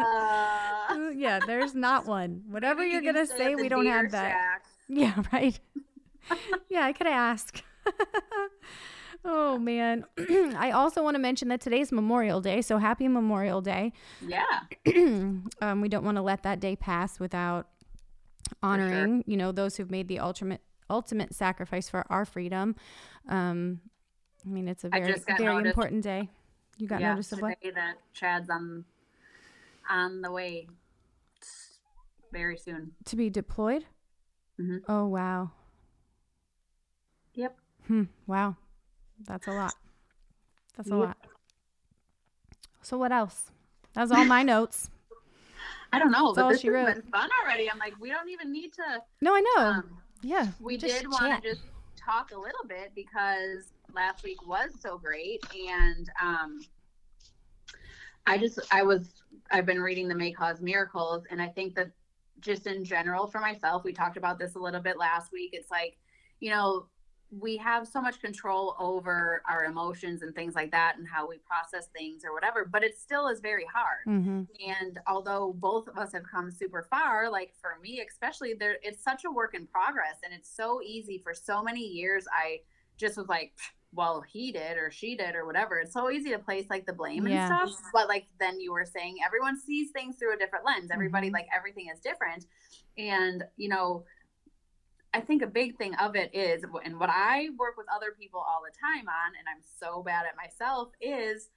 [0.00, 2.42] Uh, yeah, there's not one.
[2.48, 4.30] Whatever you're gonna say, we don't have that.
[4.30, 4.64] shack.
[4.88, 5.58] Yeah, right.
[6.68, 7.62] yeah, I could ask.
[9.24, 10.04] oh man.
[10.18, 13.92] I also want to mention that today's Memorial Day, so happy Memorial Day.
[14.20, 14.44] Yeah.
[15.62, 17.68] um, we don't want to let that day pass without
[18.62, 20.60] honoring, you know, those who've made the ultimate
[20.92, 22.76] ultimate sacrifice for our freedom.
[23.28, 23.80] Um,
[24.46, 26.28] I mean, it's a very very important day.
[26.78, 27.10] You got yeah.
[27.10, 27.58] notice of what?
[27.74, 28.84] That Chad's on
[29.88, 30.68] on the way
[32.32, 32.92] very soon.
[33.06, 33.84] To be deployed?
[34.60, 34.80] Mhm.
[34.88, 35.50] Oh wow.
[37.34, 37.56] Yep.
[37.86, 38.04] Hmm.
[38.26, 38.56] Wow.
[39.24, 39.74] That's a lot.
[40.76, 40.98] That's a Yep.
[40.98, 41.16] lot.
[42.82, 43.50] So what else?
[43.94, 44.90] That was all my notes.
[45.92, 46.94] I don't know, That's but all this she has wrote.
[46.94, 47.70] been fun already.
[47.70, 49.02] I'm like, we don't even need to.
[49.20, 49.62] No, I know.
[49.64, 50.48] Um, yeah.
[50.60, 51.62] we did want to just
[51.96, 56.60] talk a little bit because last week was so great, and um,
[58.26, 61.90] I just I was I've been reading the May Cause Miracles, and I think that
[62.40, 65.50] just in general for myself, we talked about this a little bit last week.
[65.52, 65.96] It's like,
[66.40, 66.86] you know,
[67.40, 71.38] we have so much control over our emotions and things like that, and how we
[71.38, 74.04] process things or whatever, but it still is very hard.
[74.06, 74.46] Mhm.
[74.66, 79.02] And although both of us have come super far, like for me especially, there it's
[79.02, 82.26] such a work in progress, and it's so easy for so many years.
[82.30, 82.60] I
[82.98, 83.54] just was like,
[83.94, 85.78] well, he did or she did or whatever.
[85.78, 87.60] It's so easy to place like the blame Yeah.
[87.62, 87.90] and stuff.
[87.92, 90.90] But like then you were saying, everyone sees things through a different lens.
[90.90, 91.32] Everybody Mhm.
[91.34, 92.46] like everything is different,
[92.98, 94.04] and you know.
[95.14, 98.40] I think a big thing of it is, and what I work with other people
[98.40, 101.50] all the time on, and I'm so bad at myself, is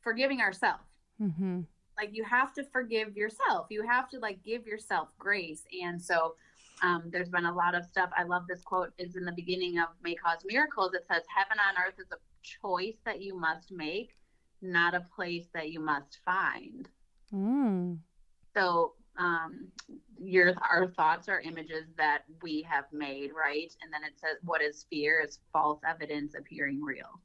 [0.00, 0.84] forgiving ourselves.
[1.20, 1.60] Mm-hmm.
[1.96, 3.66] Like you have to forgive yourself.
[3.68, 5.64] You have to like give yourself grace.
[5.82, 6.34] And so
[6.82, 8.10] um, there's been a lot of stuff.
[8.16, 8.92] I love this quote.
[8.98, 10.94] Is in the beginning of May Cause Miracles.
[10.94, 14.16] It says, "Heaven on earth is a choice that you must make,
[14.62, 16.88] not a place that you must find."
[17.32, 17.98] Mm.
[18.54, 19.68] So um,
[20.22, 23.72] your our thoughts are images that we have made, right?
[23.82, 25.20] And then it says, "What is fear?
[25.20, 27.20] Is false evidence appearing real."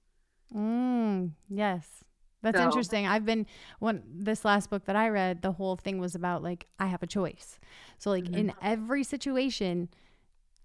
[0.54, 1.32] Mm.
[1.50, 2.04] Yes.
[2.42, 3.08] That's So- interesting.
[3.08, 3.48] I've been
[3.80, 7.02] one this last book that I read, the whole thing was about like I have
[7.02, 7.60] a choice.
[7.98, 8.36] So like Mhm.
[8.38, 9.90] in every situation,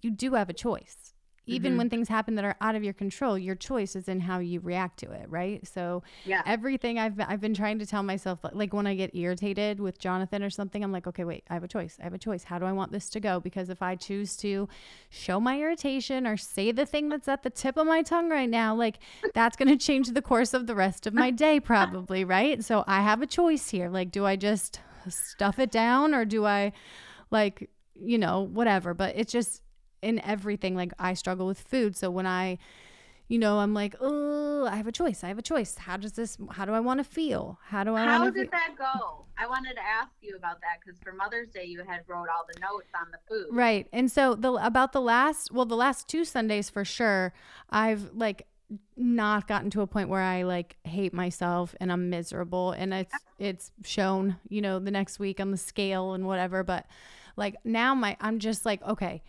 [0.02, 1.14] you do have a choice.
[1.46, 1.78] Even Mhm.
[1.78, 4.60] when things happen that are out of your control, your choice is in how you
[4.60, 5.66] react to it, right?
[5.66, 6.42] So Yeah.
[6.46, 9.98] everything I've been, I've been trying to tell myself like when I get irritated with
[9.98, 11.96] Jonathan or something, I'm like, okay, wait, I have a choice.
[12.00, 12.44] I have a choice.
[12.44, 13.40] How do I want this to go?
[13.40, 14.68] Because if I choose to
[15.08, 18.48] show my irritation or say the thing that's at the tip of my tongue right
[18.48, 18.98] now, like
[19.34, 22.62] that's going to change the course of the rest of my day probably, right?
[22.62, 23.88] So I have a choice here.
[23.88, 26.72] Like do I just stuff it down or do I
[27.30, 29.62] like, you know, whatever, but it's just
[30.02, 31.96] in everything like I struggle with food.
[31.96, 32.58] So when I
[33.30, 35.22] you know, I'm like, oh, I have a choice.
[35.22, 35.76] I have a choice.
[35.78, 36.36] How does this?
[36.50, 37.60] How do I want to feel?
[37.64, 39.24] How do I How did that go?
[39.38, 42.44] I wanted to ask you about that because for Mother's Day you had wrote all
[42.52, 43.46] the notes on the food.
[43.54, 43.86] Right.
[43.92, 47.32] And so the about the last, well, the last two Sundays for sure,
[47.70, 48.48] I've like
[48.96, 53.14] not gotten to a point where I like hate myself and I'm miserable and it's
[53.38, 56.84] it's shown, you know, the next week on the scale and whatever, but
[57.36, 59.22] like now my I'm just like, okay,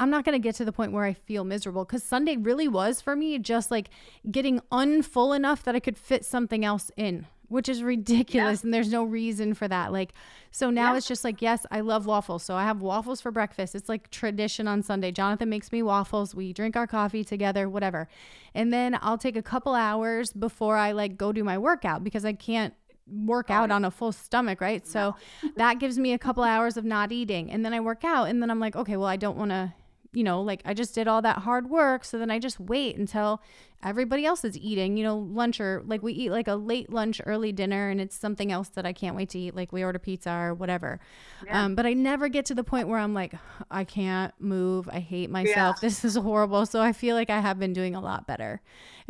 [0.00, 2.66] I'm not going to get to the point where I feel miserable cuz Sunday really
[2.66, 3.90] was for me just like
[4.30, 8.90] getting unfull enough that I could fit something else in, which is ridiculous and there's
[8.90, 9.92] no reason for that.
[9.92, 10.14] Like
[10.50, 10.96] so now Yeah.
[10.96, 12.42] it's just like yes, I love waffles.
[12.42, 13.74] So I have waffles for breakfast.
[13.74, 15.12] It's like tradition on Sunday.
[15.12, 16.34] Jonathan makes me waffles.
[16.34, 18.08] We drink our coffee together, whatever.
[18.54, 22.24] And then I'll take a couple hours before I like go do my workout because
[22.24, 22.72] I can't
[23.06, 24.86] work out on a full stomach, right?
[24.86, 25.16] So
[25.56, 27.50] that gives me a couple hours of not eating.
[27.50, 29.72] And then I work out and then I'm like, okay, well, I don't want to
[30.12, 32.04] you know, like I just did all that hard work.
[32.04, 33.40] So then I just wait until
[33.82, 37.20] everybody else is eating, you know, lunch or like we eat like a late lunch,
[37.24, 39.54] early dinner, and it's something else that I can't wait to eat.
[39.54, 41.00] Like we order pizza or whatever.
[41.46, 41.64] Yeah.
[41.64, 43.34] Um, but I never get to the point where I'm like,
[43.70, 44.88] I can't move.
[44.92, 45.76] I hate myself.
[45.76, 45.80] Yeah.
[45.90, 46.66] This is horrible.
[46.66, 48.60] So I feel like I have been doing a lot better.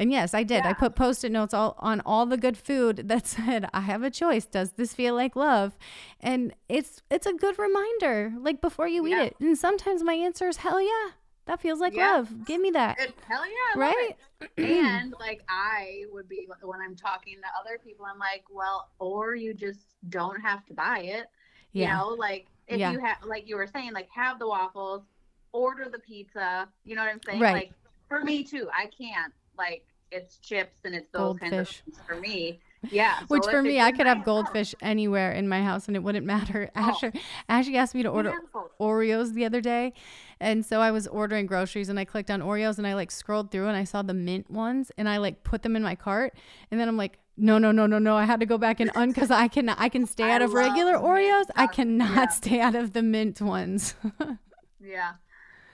[0.00, 0.64] And yes, I did.
[0.64, 4.02] I put post it notes all on all the good food that said, I have
[4.02, 4.46] a choice.
[4.46, 5.76] Does this feel like love?
[6.20, 9.36] And it's it's a good reminder, like before you eat it.
[9.40, 11.10] And sometimes my answer is hell yeah.
[11.44, 12.14] That feels like Yeah.
[12.16, 12.46] love.
[12.46, 12.98] Give me that.
[13.28, 14.16] Hell yeah, I right?
[14.56, 19.34] and like I would be when I'm talking to other people, I'm like, well, or
[19.34, 21.26] you just don't have to buy it.
[21.74, 21.98] You Yeah.
[21.98, 22.92] know, like if Yeah.
[22.92, 25.02] you have, like you were saying, like have the waffles,
[25.52, 26.68] order the pizza.
[26.84, 27.40] You know what I'm saying?
[27.40, 27.52] Right.
[27.52, 27.72] Like
[28.08, 31.82] for me too, I can't like it's chips and it's those kinds of Goldfish.
[31.84, 32.60] things for me.
[32.90, 33.18] Yeah.
[33.20, 36.24] so Which for me, I could have goldfish anywhere in my house and it wouldn't
[36.26, 36.70] matter.
[36.76, 36.80] Oh.
[36.80, 37.12] Asher,
[37.48, 38.70] Ashley asked me to order handful.
[38.80, 39.92] Oreos the other day.
[40.40, 43.50] And so I was ordering groceries and I clicked on Oreos and I like scrolled
[43.50, 46.32] through and I saw the mint ones and I like put them in my cart.
[46.70, 48.16] And then I'm like, no, no, no, no, no.
[48.16, 50.42] I had to go back and un because I can I can stay I out
[50.42, 51.44] of regular Oreos.
[51.54, 52.28] I cannot Yeah.
[52.28, 53.94] stay out of the mint ones.
[54.82, 55.12] Yeah.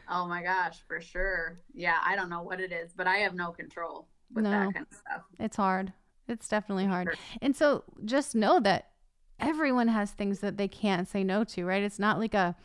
[0.09, 1.59] Oh my gosh, for sure.
[1.75, 4.73] Yeah, I don't know what it is, but I have no control No.
[4.73, 5.93] kind of it's hard.
[6.29, 7.17] It's definitely hard.
[7.41, 8.91] And so just know that
[9.39, 11.83] everyone has things that they can't say no to, right?
[11.83, 12.57] It's not like a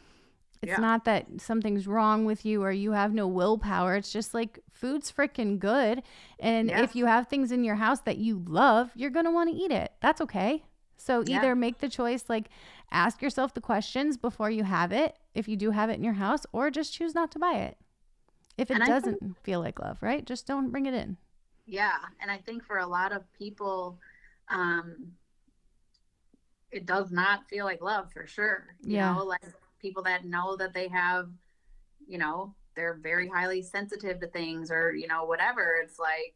[0.62, 0.78] it's Yeah.
[0.78, 3.96] not that something's wrong with you or you have no willpower.
[3.96, 6.04] It's just like food's freaking good.
[6.40, 6.84] And Yeah.
[6.84, 9.56] if you have things in your house that you love, you're going to want to
[9.56, 9.92] eat it.
[10.02, 10.64] That's okay.
[10.98, 11.38] So Yeah.
[11.38, 12.50] either make the choice like
[12.92, 16.14] ask yourself the questions before you have it if you do have it in your
[16.14, 17.78] house or just choose not to buy it.
[18.56, 20.24] If it And doesn't feel like love, right?
[20.26, 21.18] Just don't bring it in.
[21.72, 23.98] Yeah, and I think for a lot of people,
[24.50, 25.14] um,
[26.70, 28.76] it does not feel like love for sure.
[28.82, 29.16] You Yeah.
[29.16, 29.40] know, like
[29.80, 31.30] people that know that they have,
[32.06, 35.78] you know, they're very highly sensitive to things or, you know, whatever.
[35.82, 36.36] It's like,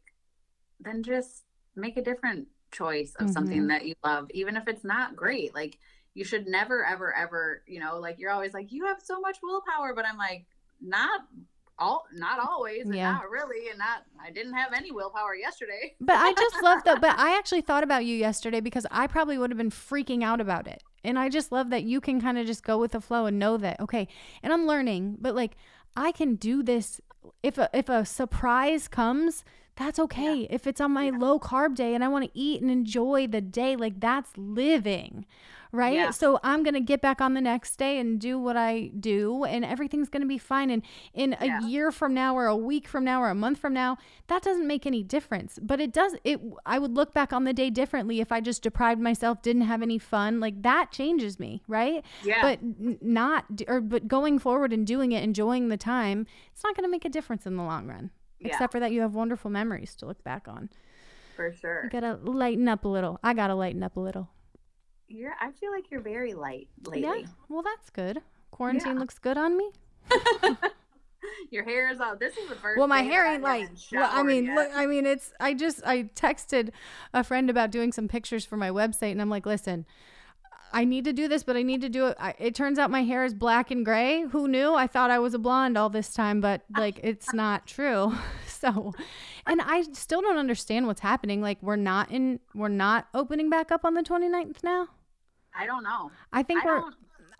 [0.80, 1.44] then just
[1.74, 5.54] make a different choice of something that you love, even if it's not great.
[5.54, 5.78] Like,
[6.14, 9.36] you should never, ever, ever, you know, like you're always like, you have so much
[9.42, 10.46] willpower, but I'm like,
[10.80, 11.20] not
[11.78, 13.12] all, not always, and Yeah.
[13.12, 15.94] not really, and not, I didn't have any willpower yesterday.
[16.00, 17.00] But I just love that.
[17.00, 20.40] But I actually thought about you yesterday because I probably would have been freaking out
[20.40, 20.82] about it.
[21.04, 23.38] And I just love that you can kind of just go with the flow and
[23.38, 24.08] know that, okay,
[24.42, 25.56] and I'm learning, but like
[25.96, 27.00] I can do this.
[27.42, 29.44] If a, if a surprise comes,
[29.76, 30.46] That's okay.
[30.50, 33.42] If it's on my low carb day and I want to eat and enjoy the
[33.42, 35.26] day, like that's living,
[35.72, 35.94] right?
[35.94, 36.10] Yeah.
[36.10, 39.44] So I'm going to get back on the next day and do what I do
[39.44, 40.70] and everything's going to be fine.
[40.70, 40.82] And
[41.14, 43.98] in a year from now or a week from now or a month from now,
[44.28, 45.58] that doesn't make any difference.
[45.62, 48.62] But it does, it, I would look back on the day differently if I just
[48.62, 50.40] deprived myself, didn't have any fun.
[50.40, 52.04] Like that changes me, right?
[52.24, 52.42] Yeah.
[52.42, 56.84] But not, or, but going forward and doing it, enjoying the time, it's not going
[56.84, 58.10] to make a difference in the long run.
[58.38, 58.48] Yeah.
[58.48, 60.68] Except for that, you have wonderful memories to look back on.
[61.34, 61.84] for sure.
[61.84, 63.18] You gotta lighten up a little.
[63.22, 64.28] I gotta lighten up a little.
[65.08, 65.34] You're.
[65.40, 67.20] I feel like you're very light lately.
[67.22, 67.26] Yeah.
[67.48, 68.20] Well, that's good.
[68.50, 68.98] Quarantine Yeah.
[69.00, 69.70] looks good on me.
[71.50, 72.16] Your hair is all.
[72.16, 72.78] This is the first.
[72.78, 73.68] Well, my hair ain't light.
[73.92, 75.32] Well, I mean, look, I mean, it's.
[75.40, 76.70] I just I texted
[77.12, 79.86] a friend about doing some pictures for my website, and I'm like, listen.
[80.72, 82.16] I need to do this, but I need to do it.
[82.20, 84.22] I, it turns out my hair is black and gray.
[84.32, 84.74] Who knew?
[84.74, 88.12] I thought I was a blonde all this time, but like it's not true.
[88.60, 88.94] So,
[89.46, 91.40] and I still don't understand what's happening.
[91.42, 94.88] Like we're not in, we're not opening back up on the 29th now.
[95.54, 96.10] I don't know.
[96.32, 96.82] I think I we're.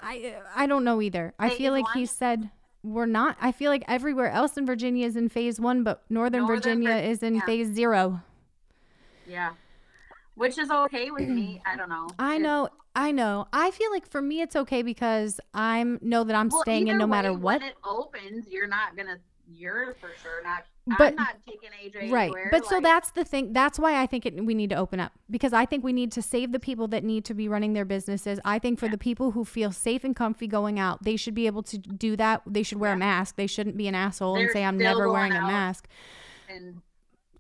[0.01, 1.35] I I don't know either.
[1.39, 2.51] I feel like he said
[2.83, 3.37] we're not.
[3.41, 7.01] I feel like everywhere else in Virginia is in phase one, but Northern, Northern Virginia
[7.01, 7.45] Vir- is in yeah.
[7.45, 8.23] phase zero.
[9.27, 9.53] Yeah.
[10.35, 11.63] Which is okay with me.
[11.67, 12.09] I don't know.
[12.19, 12.69] I know.
[12.95, 13.47] I know.
[13.53, 16.99] I feel like for me it's okay because I'm know that I'm Well, staying in
[16.99, 17.61] no matter what.
[17.61, 19.19] When it opens, you're not gonna.
[19.49, 20.65] You're for sure not.
[20.87, 22.25] But- I'm not taking AJ Right.
[22.25, 22.49] anywhere.
[22.53, 23.53] But so that's the thing.
[23.53, 26.13] That's why I think it, we need to open up because I think we need
[26.13, 28.39] to save the people that need to be running their businesses.
[28.45, 31.47] I think for the people who feel safe and comfy going out, they should be
[31.47, 32.43] able to do that.
[32.47, 33.35] They should wear a mask.
[33.37, 35.89] They shouldn't be an asshole and They're say, I'm never wearing a mask.
[36.49, 36.83] and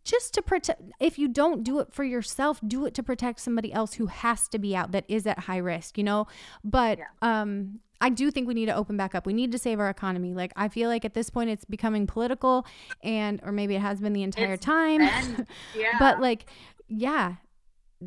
[0.03, 3.73] just to protect if you don't do it for yourself do it to protect somebody
[3.73, 6.29] else who has to be out that is at high risk you know
[6.63, 7.05] but Yeah.
[7.23, 9.27] um I do think we need to open back up.
[9.27, 10.35] We need to save our economy.
[10.35, 12.67] Like I feel like at this point it's becoming political
[13.03, 15.01] and or maybe it has been the entire It's time.
[15.77, 15.97] yeah.
[15.99, 16.47] but like
[16.89, 17.37] yeah,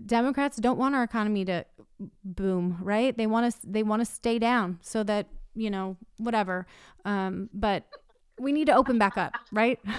[0.06, 1.66] Democrats don't want our economy to
[2.24, 3.18] boom, right?
[3.18, 6.68] They want us they want to stay down so that, you know, whatever.
[7.06, 7.86] Um but
[8.40, 9.80] we need to open back up, right?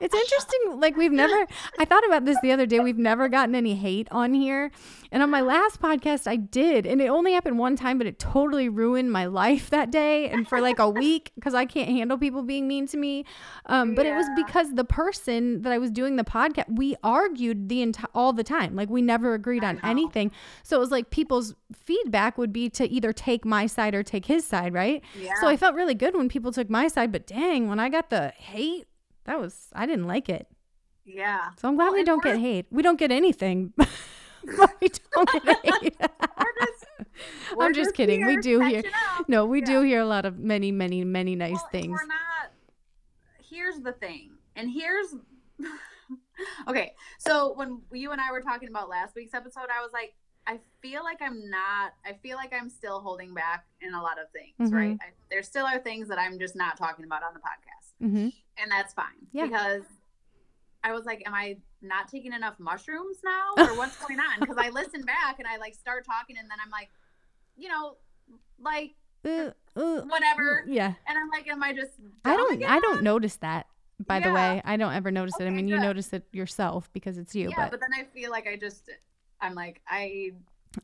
[0.00, 0.80] It's interesting.
[0.80, 1.46] Like we've never.
[1.78, 2.80] I thought about this the other day.
[2.80, 4.70] We've never gotten any hate on here,
[5.10, 8.18] and on my last podcast, I did, and it only happened one time, but it
[8.18, 12.18] totally ruined my life that day and for like a week because I can't handle
[12.18, 13.24] people being mean to me.
[13.66, 17.68] Um, but it was because the person that I was doing the podcast, we argued
[17.68, 18.74] the entire all the time.
[18.76, 20.30] Like we never agreed on anything.
[20.62, 24.26] So it was like people's feedback would be to either take my side or take
[24.26, 25.02] his side, right?
[25.18, 25.34] yeah.
[25.40, 28.10] So I felt really good when people took my side, but dang, when I got
[28.10, 28.86] the hate,
[29.28, 30.48] that was I didn't like it.
[31.04, 31.50] yeah.
[31.60, 32.66] So I'm glad Well, we don't get hate.
[32.70, 33.72] We don't get anything.
[33.78, 34.54] we
[35.14, 35.96] don't get hate.
[36.00, 36.84] We're just,
[37.56, 38.24] we're I'm just kidding.
[38.26, 38.82] We do hear.
[39.28, 41.90] No, we do hear a lot of many, many, many nice Well, things.
[41.90, 42.52] We're not.
[43.50, 45.14] Here's the thing, and here's.
[46.68, 50.14] okay, so when you and I were talking about last week's episode, I was like,
[50.48, 51.92] I feel like I'm not.
[52.06, 54.74] I feel like I'm still holding back in a lot of things, Mhm.
[54.74, 54.98] right?
[55.00, 58.28] I, there still are things that I'm just not talking about on the podcast, hmm
[58.60, 59.44] and that's fine Yeah.
[59.46, 59.84] because.
[60.84, 63.48] I was like, am I not taking enough mushrooms now?
[63.68, 64.38] Or what's going on?
[64.38, 66.88] Because I listen back and I like start talking and then I'm like,
[67.56, 67.96] you know,
[68.60, 70.64] like Uh, uh, whatever.
[70.68, 70.94] yeah.
[71.08, 71.90] And I'm like, am I just
[72.24, 72.52] I don't.
[72.54, 72.70] again?
[72.70, 73.66] I don't notice that.
[74.06, 75.42] By the way, I don't ever notice it.
[75.42, 77.48] I Okay, mean, you notice it yourself because it's you.
[77.50, 78.88] yeah, but but then I feel like I just
[79.40, 80.32] I'm like I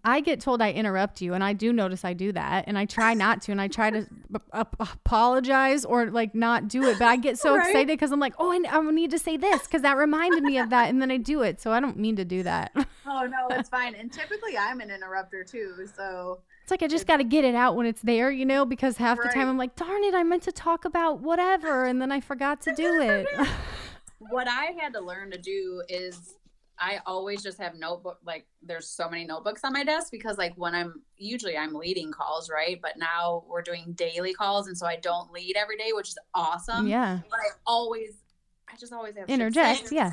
[0.02, 2.84] I get told I interrupt you, and I do notice I do that, and I
[2.86, 6.98] try not to, and I try to b- ap- apologize or like not do it,
[6.98, 7.66] but I get so Right.
[7.68, 10.58] excited because I'm like, oh, I, I need to say this because that reminded me
[10.58, 12.72] of that, and then I do it, so I don't mean to do that.
[13.06, 13.94] oh no, it's fine.
[13.94, 17.54] And typically I'm an interrupter too, so It's like I just got to get it
[17.54, 20.22] out when it's there, you know, because half the time I'm like, darn it, I
[20.22, 23.28] meant to talk about whatever, and then I forgot to do it.
[24.18, 26.34] what I had to learn to do is
[26.78, 30.52] I always just have notebook like there's so many notebooks on my desk because like
[30.56, 32.80] when I'm usually I'm leading calls, right?
[32.82, 36.18] But now we're doing daily calls and so I don't lead every day, which is
[36.34, 36.86] awesome.
[36.88, 38.16] yeah, But I always
[38.68, 40.12] I just always have interject, yeah,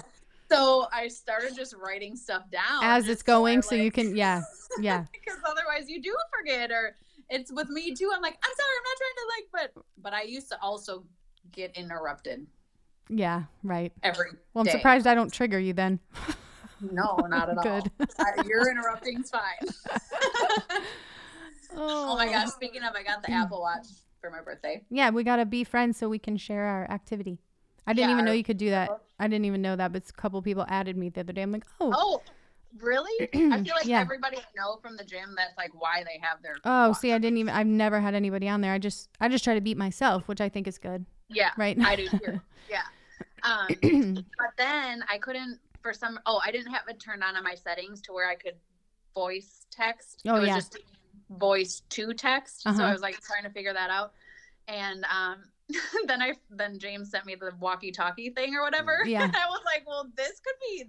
[0.51, 4.41] So I started just writing stuff down as it's going, so you can, yeah,
[4.79, 6.95] yeah, because otherwise you do forget or
[7.29, 10.13] it's with me too i'm like i'm sorry i'm not trying to like but but
[10.13, 11.05] i used to also
[11.53, 12.45] get interrupted
[13.09, 13.91] yeah, right.
[14.03, 14.71] every Well, I'm day.
[14.71, 15.99] surprised I don't trigger you then.
[16.81, 17.91] no not at all Good.
[18.19, 19.41] I- your interrupting's fine
[21.75, 23.87] oh my gosh speaking of i got the apple watch
[24.19, 27.39] for my birthday Yeah, we gotta be friends so we can share our activity.
[27.87, 28.91] I didn't Yeah, even know you could do that.
[29.19, 31.41] I didn't even know that, but a couple people added me the other day.
[31.41, 32.23] I'm like, oh, oh
[32.79, 33.99] really i feel like Yeah.
[33.99, 36.97] everybody I know from the gym that's like why they have their oh, watch.
[36.97, 37.51] see, I didn't even.
[37.51, 38.73] I've never had anybody on there.
[38.73, 41.75] I just, I just try to beat myself, which I think is good, yeah right?
[41.83, 42.83] i do too yeah
[43.41, 43.69] Um,
[44.37, 46.19] but then I couldn't for some.
[46.25, 48.55] Oh, I didn't have it turned on in my settings to where I could
[49.13, 50.21] voice text.
[50.27, 50.55] Oh, it was yeah.
[50.55, 50.77] just
[51.29, 52.63] voice to text.
[52.63, 52.83] So Uh-huh.
[52.83, 54.13] I was like trying to figure that out.
[54.67, 55.43] And um,
[56.07, 58.99] then I then James sent me the walkie-talkie thing or whatever.
[59.05, 59.23] Yeah.
[59.23, 60.85] And I was like, well, this could be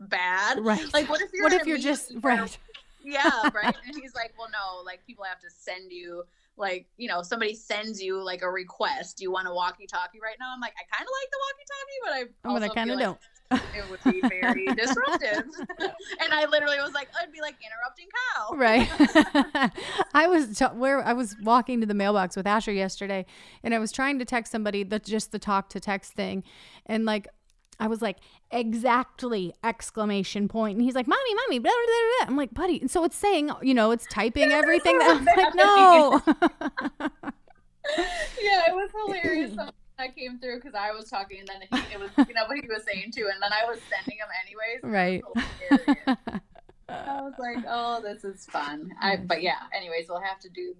[0.00, 0.64] bad.
[0.64, 0.92] Right.
[0.92, 2.56] Like, what if you're what if you're just right?
[3.04, 3.74] yeah, right.
[3.86, 6.24] And he's like, well, no, like people have to send you
[6.58, 9.18] like you know somebody sends you like a request.
[9.18, 10.52] Do you want a walkie-talkie right now?
[10.54, 12.98] I'm like, I kind of like the walkie-talkie, but I Oh, but I kind of
[12.98, 13.18] feel don't.
[13.76, 15.44] It would be very disruptive.
[16.20, 18.56] and I literally was like, I'd be like interrupting Kyle.
[18.56, 19.72] Right.
[20.14, 23.26] I was t- where I was walking to the mailbox with Asher yesterday,
[23.62, 26.44] and I was trying to text somebody that just the talk to text thing,
[26.86, 27.28] and like
[27.80, 28.18] I was like
[28.50, 31.86] exactly exclamation point, and he's like, "Mommy, mommy," blah, blah,
[32.20, 32.26] blah.
[32.28, 34.98] I'm like, "Buddy," and so it's saying, you know, it's typing everything.
[34.98, 36.20] That I'm like, no.
[38.40, 39.56] Yeah, it was hilarious.
[40.02, 42.58] That came through because I was talking, and then he, it was you know what
[42.58, 44.82] he was saying too, and then I was sending him anyways.
[44.82, 45.22] right.
[45.34, 46.16] Was.
[46.88, 48.92] I was like, oh, this is fun.
[49.00, 50.74] I, but yeah, anyways, we'll have to do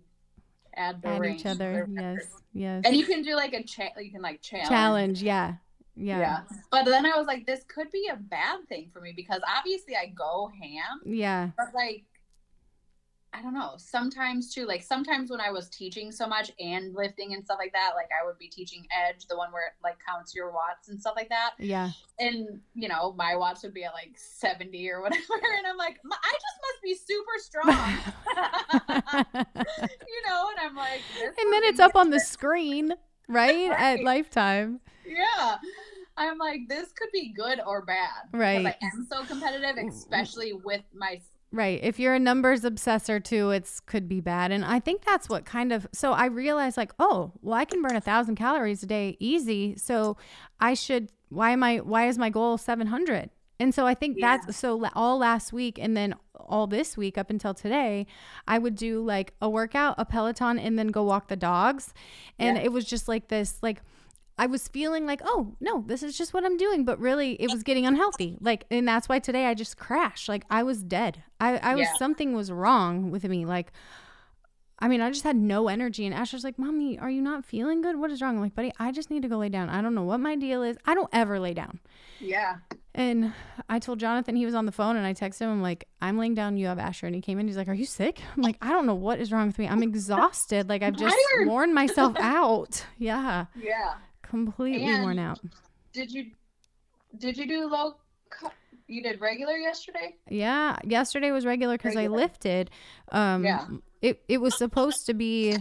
[0.77, 1.89] add the At each other.
[1.91, 2.27] Yes.
[2.53, 2.83] Yes.
[2.85, 4.68] And you can do like a cha- you can like challenge.
[4.68, 5.23] Challenge.
[5.23, 5.55] Yeah.
[5.95, 6.18] Yeah.
[6.18, 6.39] Yeah.
[6.70, 9.95] But then I was like, this could be a bad thing for me because obviously
[9.97, 11.51] I go ham, Yeah.
[11.57, 12.05] but like,
[13.35, 13.72] I don't know.
[13.78, 17.72] Sometimes too, like sometimes when I was teaching so much and lifting and stuff like
[17.72, 20.89] that, like I would be teaching Edge, the one where it like counts your watts
[20.89, 21.53] and stuff like that.
[21.59, 21.91] Yeah.
[22.18, 25.22] And you know, my watts would be at like 70 or whatever.
[25.59, 27.99] And I'm like, "M- I just must be super strong.
[30.09, 32.93] you know, and I'm like, and then it's up on the screen,
[33.28, 33.70] right?
[33.70, 34.80] At Lifetime.
[35.07, 35.57] Yeah.
[36.16, 38.09] I'm like, this could be good or bad.
[38.30, 38.66] because Right.
[38.66, 41.20] I am so competitive, especially with my.
[41.53, 41.79] Right.
[41.83, 44.51] If you're a numbers obsessor too, it's could be bad.
[44.53, 47.83] And I think that's what kind of so I realized like, oh, well, I can
[47.83, 49.77] burn a thousand calories a day easy.
[49.77, 50.17] So
[50.61, 53.31] I should why am I why is my goal seven hundred?
[53.61, 54.39] And so I think Yeah.
[54.39, 58.07] that's so all last week and then all this week up until today,
[58.49, 61.93] I would do like a workout, a Peloton, and then go walk the dogs.
[62.39, 62.65] And Yeah.
[62.65, 63.83] it was just like this, like
[64.39, 67.51] I was feeling like, oh no, this is just what I'm doing, but really it
[67.51, 68.39] was getting unhealthy.
[68.41, 70.28] Like, and that's why today I just crashed.
[70.28, 71.22] Like I was dead.
[71.41, 71.97] I, I was Yeah.
[71.99, 73.45] something was wrong with me.
[73.45, 73.72] Like,
[74.78, 76.07] I mean, I just had no energy.
[76.07, 77.97] And Asher's like, "Mommy, are you not feeling good?
[77.97, 79.68] What is wrong?" I'm like, "Buddy, I just need to go lay down.
[79.68, 80.76] I don't know what my deal is.
[80.85, 81.78] I don't ever lay down."
[82.18, 82.57] Yeah.
[82.95, 83.33] And
[83.70, 85.51] I told Jonathan he was on the phone, and I texted him.
[85.51, 86.57] I'm like, "I'm laying down.
[86.57, 87.47] You have Asher." And he came in.
[87.47, 89.68] He's like, "Are you sick?" I'm like, "I don't know what is wrong with me.
[89.68, 90.68] I'm exhausted.
[90.68, 92.85] Like I've just worn myself out.
[92.99, 93.95] Yeah, Yeah.
[94.33, 95.39] Completely And- worn out.
[95.93, 96.30] Did you
[97.18, 97.97] did you do low
[98.30, 98.49] cu-
[98.87, 100.16] you did regular yesterday?
[100.28, 102.70] Yeah, yesterday was regular because I lifted.
[103.12, 103.66] Um, Yeah.
[104.01, 105.57] It it was supposed to be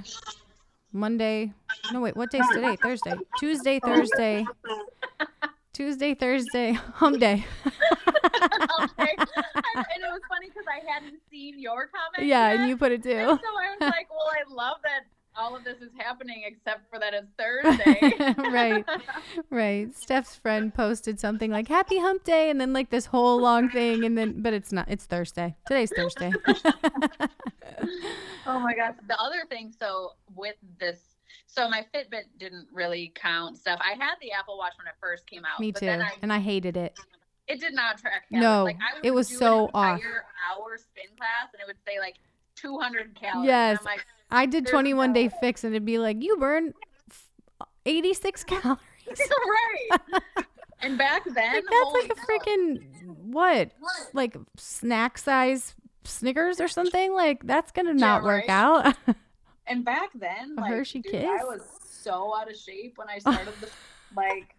[0.93, 1.53] Monday.
[1.91, 2.75] No wait, what day's today?
[2.77, 3.13] Thursday.
[3.39, 4.45] Tuesday, Thursday.
[5.73, 7.45] Tuesday, Thursday, hum day.
[7.65, 9.15] okay.
[9.17, 12.27] And and it was funny because I hadn't seen your comment.
[12.27, 12.59] yeah, yet.
[12.59, 13.09] and you put it And too.
[13.45, 15.03] so I was like, well, I love that
[15.35, 18.43] all of this is happening except for that it's Thursday.
[18.51, 18.85] right,
[19.49, 19.95] right.
[19.95, 24.03] Steph's friend posted something like "Happy Hump Day" and then like this whole long thing,
[24.03, 24.87] and then but it's not.
[24.89, 25.55] It's Thursday.
[25.67, 26.31] Today's Thursday.
[28.47, 28.95] Oh my gosh.
[29.07, 30.99] The other thing, so with this,
[31.45, 33.79] so my Fitbit didn't really count stuff.
[33.83, 35.59] I had the Apple Watch when it first came out.
[35.59, 36.97] Me but too, Then I, and I hated it.
[37.47, 38.23] it did not track.
[38.31, 40.01] No, like, it was so an off.
[40.01, 42.15] hour spin class, and it would say like
[42.55, 43.47] 200 calories.
[43.47, 43.77] Yes.
[43.79, 46.73] I'm like, I did There's 21 day fix, and it'd be like you burn
[47.85, 48.77] 86 calories.
[49.11, 50.13] right.
[50.81, 53.71] and back then, Like that's like a freaking what?
[54.13, 57.13] Like snack size Snickers or something?
[57.13, 58.49] Like that's gonna not work right?
[58.49, 58.95] out.
[59.67, 61.23] And back then, like, Hershey dude, Kiss?
[61.23, 63.69] I was so out of shape when I started the
[64.15, 64.55] like.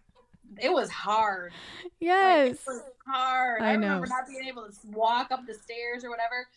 [0.61, 1.51] It was hard.
[1.83, 2.51] Like, yes.
[2.51, 3.61] it was hard.
[3.63, 4.15] I I, remember know.
[4.15, 6.47] not being able to walk up the stairs or whatever.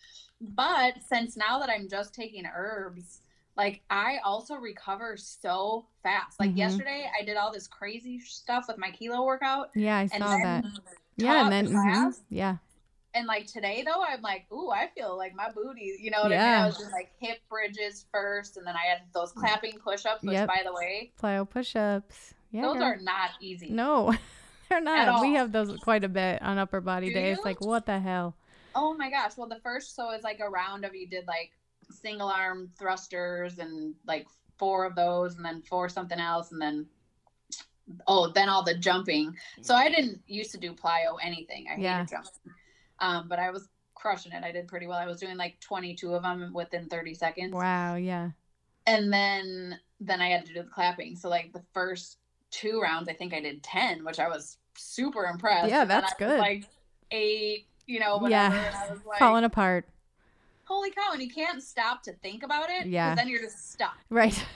[0.40, 3.20] But since now that I'm just taking herbs,
[3.56, 6.38] like I also recover so fast.
[6.38, 6.58] Like Mhm.
[6.58, 10.64] yesterday, I did all this crazy stuff with my kilo workout, Yeah, I saw that.
[11.16, 12.56] Yeah, and then the mhm, yeah,
[13.14, 15.96] And like today though, I'm like, ooh, I feel like my booty.
[15.98, 16.40] You know what I mean?
[16.40, 20.22] I was doing like hip bridges first, and then I had those clapping push-ups.
[20.22, 20.48] Which, Yep.
[20.48, 22.34] by the way, plyo push-ups.
[22.50, 22.82] Yeah, those girl.
[22.84, 23.70] are not easy.
[23.70, 24.14] no,
[24.68, 25.22] they're not.
[25.22, 27.30] We have those quite a bit on upper body Do day.
[27.30, 27.38] You?
[27.42, 28.36] like what the hell?
[28.76, 29.32] Oh my gosh.
[29.36, 31.50] Well, the first, so it's like a round of you did like
[31.90, 34.26] single arm thrusters and like
[34.58, 36.86] four of those, and then four something else, and then
[38.06, 39.34] oh, then all the jumping.
[39.62, 41.66] So I didn't used to do plyo anything.
[41.70, 42.30] I hated jumping.
[42.98, 44.44] Um, but I was crushing it.
[44.44, 44.98] I did pretty well.
[44.98, 47.52] I was doing like 22 of them within 30 seconds.
[47.52, 48.30] Wow, yeah,
[48.86, 51.16] And then then I had to do the clapping.
[51.16, 52.18] So like the first
[52.50, 55.70] two rounds, I think I did 10, which I was super impressed.
[55.70, 56.38] Yeah, that's good.
[56.38, 56.64] Like
[57.10, 58.54] eight, you know, whatever.
[58.54, 58.66] Yeah.
[58.66, 59.86] And I was like, Falling apart.
[60.64, 61.12] holy cow.
[61.12, 62.86] And you can't stop to think about it.
[62.86, 63.14] Yeah.
[63.14, 63.96] Then you're just stuck.
[64.10, 64.44] Right.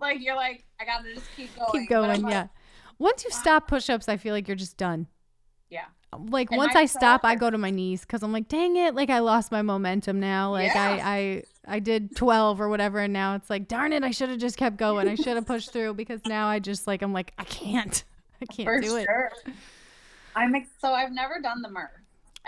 [0.00, 1.72] Like, you're like, I got to just keep going.
[1.72, 2.22] Keep going.
[2.22, 2.46] like, Yeah.
[3.00, 5.08] Once you stop push ups, I feel like you're just done.
[5.70, 5.86] Yeah.
[6.16, 8.94] Like And once I stop, I go to my knees because I'm like, dang it,
[8.94, 10.52] like I lost my momentum now.
[10.52, 11.00] Like Yeah.
[11.02, 14.28] I, I, I did 12 or whatever, and now it's like, darn it, I should
[14.28, 15.08] have just kept going.
[15.08, 18.04] I should have pushed through because now I just like I'm like I can't,
[18.40, 19.08] I can't For do it.
[20.36, 21.90] I'm ex- so I've never done the Murph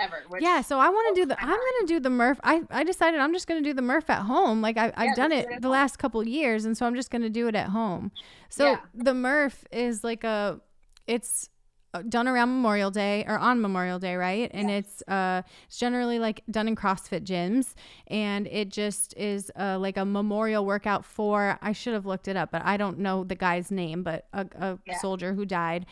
[0.00, 0.24] ever.
[0.40, 1.40] Yeah, so I want to do the.
[1.40, 2.40] I'm gonna do the Murph.
[2.44, 4.62] I, I decided I'm just gonna do the Murph at home.
[4.62, 5.72] Like I, I've Yeah, done it do it at the home.
[5.72, 8.12] last couple years, and so I'm just gonna do it at home.
[8.48, 8.80] So Yeah.
[8.94, 10.60] the Murph is like a,
[11.06, 11.48] it's
[11.92, 14.48] uh, done around Memorial Day or on Memorial Day, right?
[14.54, 17.74] And it's uh, it's generally like done in CrossFit gyms,
[18.06, 21.58] and it just is uh, like a memorial workout for.
[21.60, 24.46] I should have looked it up, but I don't know the guy's name, but a,
[24.58, 24.98] a Yeah.
[24.98, 25.84] soldier who died,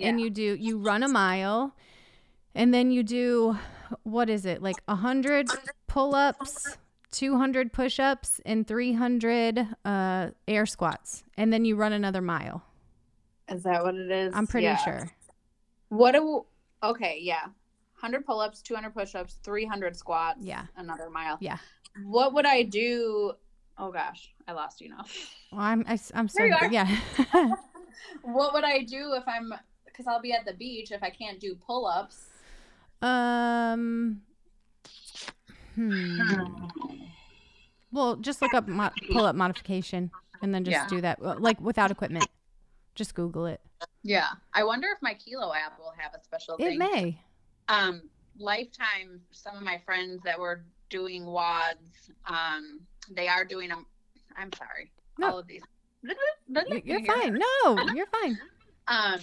[0.00, 1.76] and you do you run a mile
[2.54, 3.56] and then you do
[4.02, 5.48] what is it like 100
[5.86, 6.76] pull-ups
[7.10, 12.62] 200 push-ups and 300 uh, air squats and then you run another mile
[13.48, 14.32] Is that what it is?
[14.34, 14.76] i'm pretty Yeah.
[14.76, 15.10] sure
[15.88, 16.44] What do,
[16.82, 17.44] okay, yeah.
[18.00, 20.40] 100 pull ups, 200 push ups, 300 squats.
[20.42, 20.66] Yeah.
[20.76, 21.38] Another mile.
[21.40, 21.58] Yeah.
[22.04, 23.32] What would I do?
[23.78, 25.04] Oh gosh, I lost you now.
[25.52, 26.88] well, i'm I, am so There you yeah
[28.22, 29.54] what would I do if I'm,
[29.86, 32.26] because I'll be at the beach if I can't do pull ups?
[33.04, 34.22] Um
[35.74, 36.20] hmm.
[37.92, 40.10] well just look up mo- pull-up modification
[40.42, 40.86] and then just Yeah.
[40.88, 42.26] do that like without equipment
[42.94, 43.60] just google it
[44.02, 44.28] Yeah.
[44.54, 46.78] I wonder if my Kilo app will have a special it thing.
[46.78, 47.18] may
[47.68, 48.02] um
[48.38, 52.80] lifetime some of my friends that were doing WODs um
[53.10, 53.84] they are doing them
[54.36, 55.30] i'm sorry No.
[55.30, 55.62] all of these
[56.02, 56.14] You-
[56.68, 58.38] You you're fine no you're fine
[58.88, 59.20] um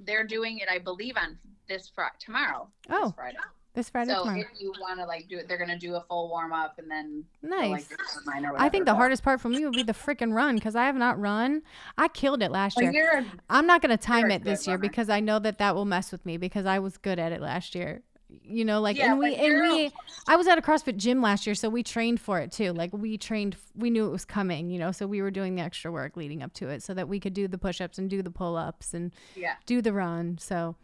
[0.00, 1.38] they're doing it i believe on
[1.68, 3.36] this friday tomorrow this Oh, friday
[3.74, 6.00] this friday so tomorrow if you want to like do it they're gonna do a
[6.02, 7.88] full warm-up and then like, nice
[8.24, 10.84] minor I think the hardest part for me would be the freaking run because I
[10.86, 11.62] have not run.
[11.98, 12.92] I killed it last Well, year.
[12.92, 14.88] you're I'm not gonna time it this good year runner.
[14.88, 17.40] because I know that that will mess with me because I was good at it
[17.40, 18.02] last year.
[18.42, 19.92] You know, like Yeah, and we and we
[20.28, 22.72] I was at a CrossFit gym last year, so we trained for it too.
[22.72, 24.70] Like we trained, we knew it was coming.
[24.70, 27.08] You know, so we were doing the extra work leading up to it so that
[27.08, 29.92] we could do the push ups and do the pull ups and yeah do the
[29.92, 30.38] run.
[30.38, 30.74] So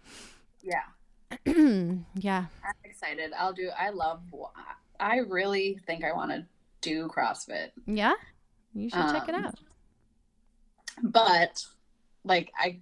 [0.62, 0.82] yeah.
[2.16, 3.32] Yeah, i'm excited.
[3.38, 4.20] I'll do i love
[4.98, 6.44] i really think i want to
[6.80, 7.70] do crossfit.
[7.86, 8.14] Yeah,
[8.74, 9.54] you should check it Um, out.
[11.02, 11.64] but
[12.24, 12.80] like I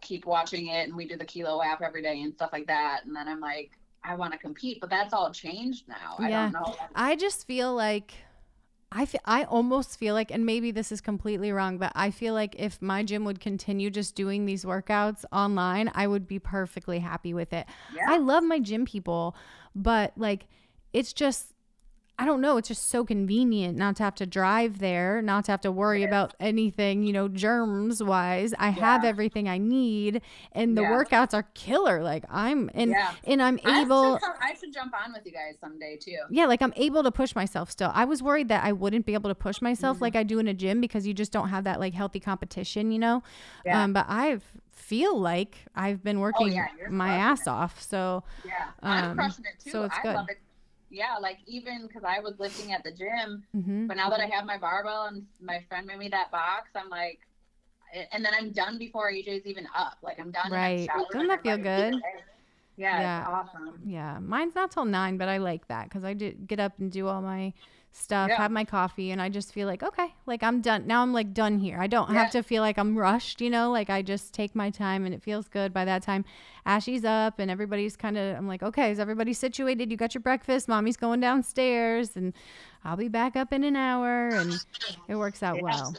[0.00, 3.04] keep watching it and we do the kilo app every day and stuff like that
[3.04, 3.70] and then I'm like
[4.02, 6.16] I want to compete but that's all changed now.
[6.18, 6.74] I don't know.
[6.94, 8.14] I just feel like
[8.92, 12.56] I I almost feel like and maybe this is completely wrong but I feel like
[12.58, 17.32] if my gym would continue just doing these workouts online I would be perfectly happy
[17.32, 17.66] with it.
[17.94, 19.36] yeah I love my gym people
[19.74, 20.46] but like
[20.92, 21.54] it's just
[22.20, 25.52] I don't know, it's just so convenient not to have to drive there, not to
[25.52, 28.52] have to worry about anything, you know, germs wise.
[28.58, 30.20] I have everything I need
[30.52, 30.90] and the Yeah.
[30.90, 32.02] workouts are killer.
[32.02, 35.96] Like I'm and yeah and I'm able I should jump on with you guys someday
[35.96, 37.90] too yeah, like I'm able to push myself still.
[37.94, 40.04] I was worried that I wouldn't be able to push myself Mm-hmm.
[40.04, 42.92] like I do in a gym because you just don't have that like healthy competition,
[42.92, 43.22] you know?
[43.64, 43.82] Yeah.
[43.84, 44.40] Um, but I
[44.72, 47.48] feel like I've been working Oh, yeah, my ass it.
[47.48, 47.80] off.
[47.80, 48.52] So yeah
[48.82, 50.16] Um, I'm crushing it too so it's I good.
[50.16, 50.38] love it
[50.90, 53.88] yeah like even because I was lifting at the gym mhm.
[53.88, 56.88] but now that I have my barbell and my friend made me that box I'm
[56.90, 57.20] like
[58.12, 60.88] and then I'm done before AJ's even up like I'm done Right.
[61.12, 61.94] Doesn't that feel good?
[62.76, 63.26] yeah, Yeah.
[63.28, 66.78] awesome yeah, mine's not till nine, but I like that because I do get up
[66.78, 67.52] and do all my
[67.92, 68.36] stuff, Yeah.
[68.36, 70.86] have my coffee, and I just feel like okay, like I'm done.
[70.86, 71.78] Now I'm like done here.
[71.80, 72.22] I don't Yeah.
[72.22, 73.70] have to feel like I'm rushed, you know.
[73.70, 75.72] Like I just take my time and it feels good.
[75.72, 76.24] By that time,
[76.66, 78.36] Ashy's up and everybody's kind of.
[78.36, 79.90] I'm like, okay, is everybody situated?
[79.90, 80.68] You got your breakfast?
[80.68, 82.32] Mommy's going downstairs, and
[82.84, 84.52] I'll be back up in an hour, and
[85.08, 85.62] it works out Yeah.
[85.62, 85.94] well.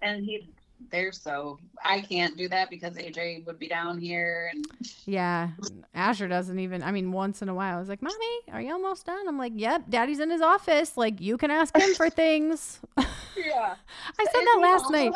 [0.00, 0.46] and he
[0.90, 4.66] they're so I can't do that because AJ would be down here and
[5.06, 5.50] Yeah,
[5.94, 6.82] Asher doesn't even.
[6.82, 8.16] I mean, once in a while, I was like, "Mommy,
[8.52, 10.96] are you almost done?" I'm like, "Yep, Daddy's in his office.
[10.96, 13.74] Like, you can ask him for things." yeah
[14.18, 15.12] I said that last night.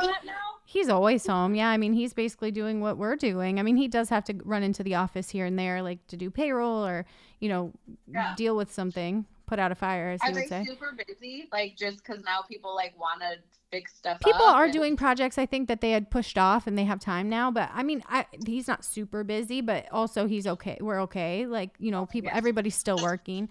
[0.64, 1.54] He's always home.
[1.54, 3.58] Yeah, I mean, he's basically doing what we're doing.
[3.60, 6.16] I mean, he does have to run into the office here and there, like to
[6.16, 7.04] do payroll or,
[7.40, 7.72] you know,
[8.06, 8.34] Yeah.
[8.36, 10.64] deal with something, put out a fire, as Are would say.
[10.64, 11.46] super busy?
[11.53, 13.36] Like just because now people like want to
[13.70, 14.18] fix stuff.
[14.20, 17.00] People are and- doing projects I think that they had pushed off and they have
[17.00, 20.78] time now, but I mean, I he's not super busy, but also he's okay.
[20.80, 21.44] We're okay.
[21.44, 22.38] Like, you know, people Yes.
[22.38, 23.50] everybody's still working.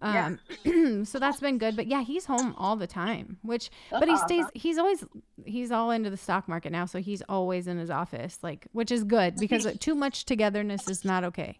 [0.00, 0.36] Yeah.
[0.66, 1.76] Um, so that's been good.
[1.76, 5.04] But yeah, he's home all the time, which, but he That's stays, he's always,
[5.44, 6.86] he's all into the stock market now.
[6.86, 11.04] So he's always in his office, like, which is good because too much togetherness is
[11.04, 11.58] not okay.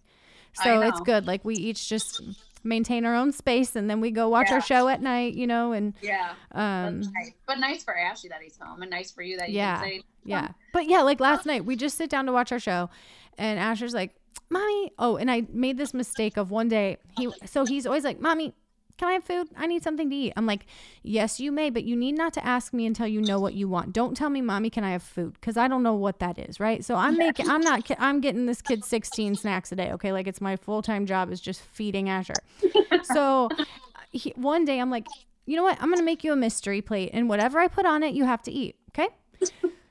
[0.55, 1.27] So it's good.
[1.27, 2.21] Like we each just
[2.65, 4.55] maintain our own space and then we go watch Yeah.
[4.57, 6.33] our show at night, you know, and, Yeah.
[6.53, 7.33] um, nice.
[7.47, 9.77] But nice for Ashley that he's home and nice for you that you Yeah.
[9.81, 10.49] can say, Yeah.
[10.73, 12.89] But yeah, like last night, we just sit down to watch our show,
[13.39, 14.15] and Asher's like,
[14.51, 14.93] Mommy.
[14.99, 16.99] Oh, and I made this mistake of one day.
[17.17, 18.53] He so he's always like, Mommy,
[19.03, 19.49] can I have food?
[19.57, 20.33] I need something to eat.
[20.37, 20.65] I'm like,
[21.03, 23.67] Yes, you may, but you need not to ask me until you know what you
[23.67, 23.93] want.
[23.93, 25.33] Don't tell me, Mommy, can I have food?
[25.33, 26.85] Because I don't know what that is, right?
[26.85, 29.91] So I'm making, I'm not, I'm getting this kid 16 snacks a day.
[29.91, 32.35] Okay, like it's my full time job is just feeding Asher.
[33.03, 33.49] So
[34.13, 35.09] he, one day I'm like,
[35.47, 35.79] you know what?
[35.81, 38.43] I'm gonna make you a mystery plate, and whatever I put on it, you have
[38.45, 38.77] to eat.
[38.91, 39.09] Okay.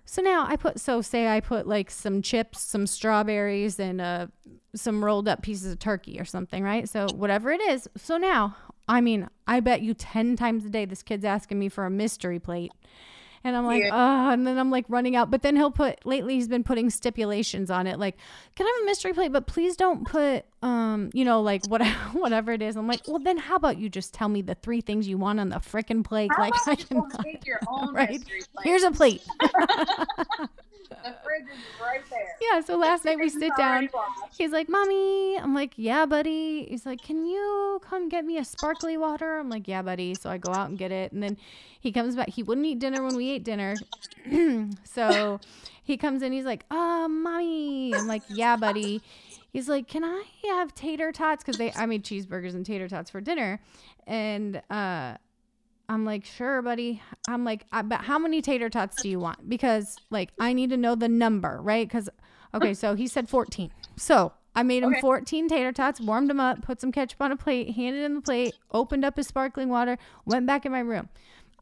[0.05, 4.27] So now I put so say I put like some chips, some strawberries, and uh,
[4.75, 6.87] some rolled up pieces of turkey or something, right?
[6.87, 7.89] So whatever it is.
[7.97, 8.55] So now,
[8.87, 11.89] I mean, I bet you ten times a day this kid's asking me for a
[11.89, 12.71] mystery plate.
[13.43, 15.31] And I'm like, oh, and then I'm like running out.
[15.31, 18.17] But then he'll put lately he's been putting stipulations on it, like,
[18.55, 19.31] can I have a mystery plate?
[19.31, 22.75] But please don't put um, you know, like what whatever it is.
[22.75, 25.39] I'm like, well then how about you just tell me the three things you want
[25.39, 26.31] on the frickin' plate?
[26.35, 28.11] How like I can make your own right?
[28.11, 28.63] mystery plate?
[28.63, 29.23] Here's a plate.
[31.03, 32.35] the fridge is right there.
[32.41, 33.89] Yeah, so last night we sit down.
[34.37, 35.37] He's like, Mommy.
[35.37, 36.65] I'm like, Yeah, buddy.
[36.69, 39.39] He's like, Can you come get me a sparkly water?
[39.39, 40.15] I'm like, Yeah, buddy.
[40.15, 41.11] So I go out and get it.
[41.11, 41.37] And then
[41.79, 42.29] he comes back.
[42.29, 43.81] He wouldn't eat dinner when we ate dinner.
[44.83, 45.39] so
[45.83, 46.31] he comes in.
[46.31, 47.93] He's like, Oh, Mommy.
[47.95, 49.01] I'm like, Yeah, buddy.
[49.53, 51.43] He's like, Can I have tater tots?
[51.43, 53.59] Because they I made cheeseburgers and tater tots for dinner.
[54.07, 55.15] And uh
[55.91, 57.01] I'm like, sure, buddy.
[57.27, 59.49] I'm like, I, but how many tater tots do you want?
[59.49, 61.85] Because like, I need to know the number, right?
[61.85, 62.09] Because,
[62.53, 63.69] okay, so he said 14.
[63.97, 65.01] So I made him Okay.
[65.01, 68.21] 14 tater tots, warmed them up, put some ketchup on a plate, handed him the
[68.21, 71.09] plate, opened up his sparkling water, went back in my room.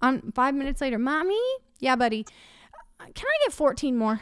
[0.03, 1.41] Um, five minutes later, mommy,
[1.79, 2.23] yeah, buddy,
[2.99, 4.21] uh, can I get 14 more?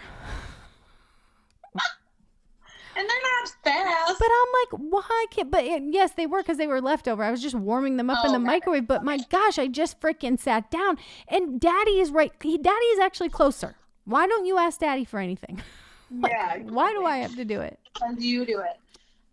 [2.98, 4.20] And they're not fast.
[4.20, 5.52] But I'm like, why can't?
[5.52, 7.24] But yes, they were because they were leftover.
[7.24, 8.46] I was just warming them up in Oh, the okay.
[8.46, 8.88] microwave.
[8.88, 12.32] But my gosh, I just freaking sat down, and Daddy is right.
[12.42, 13.76] He, Daddy is actually closer.
[14.06, 15.62] Why don't you ask Daddy for anything?
[16.12, 16.58] yeah.
[16.64, 17.78] Why do I have to do it?
[18.02, 18.80] And you do it.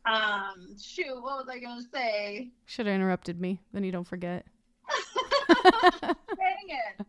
[0.06, 2.50] Um, shoot, what was I gonna say?
[2.66, 3.60] Should have interrupted me.
[3.72, 4.44] Then you don't forget.
[6.36, 7.06] Dang it.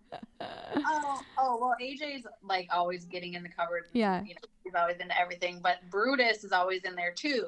[0.86, 3.86] Oh, oh well, AJ's like always getting in the cupboard.
[3.94, 4.24] Yeah.
[4.24, 7.48] You know, he's always into everything, but Brutus is always in there too.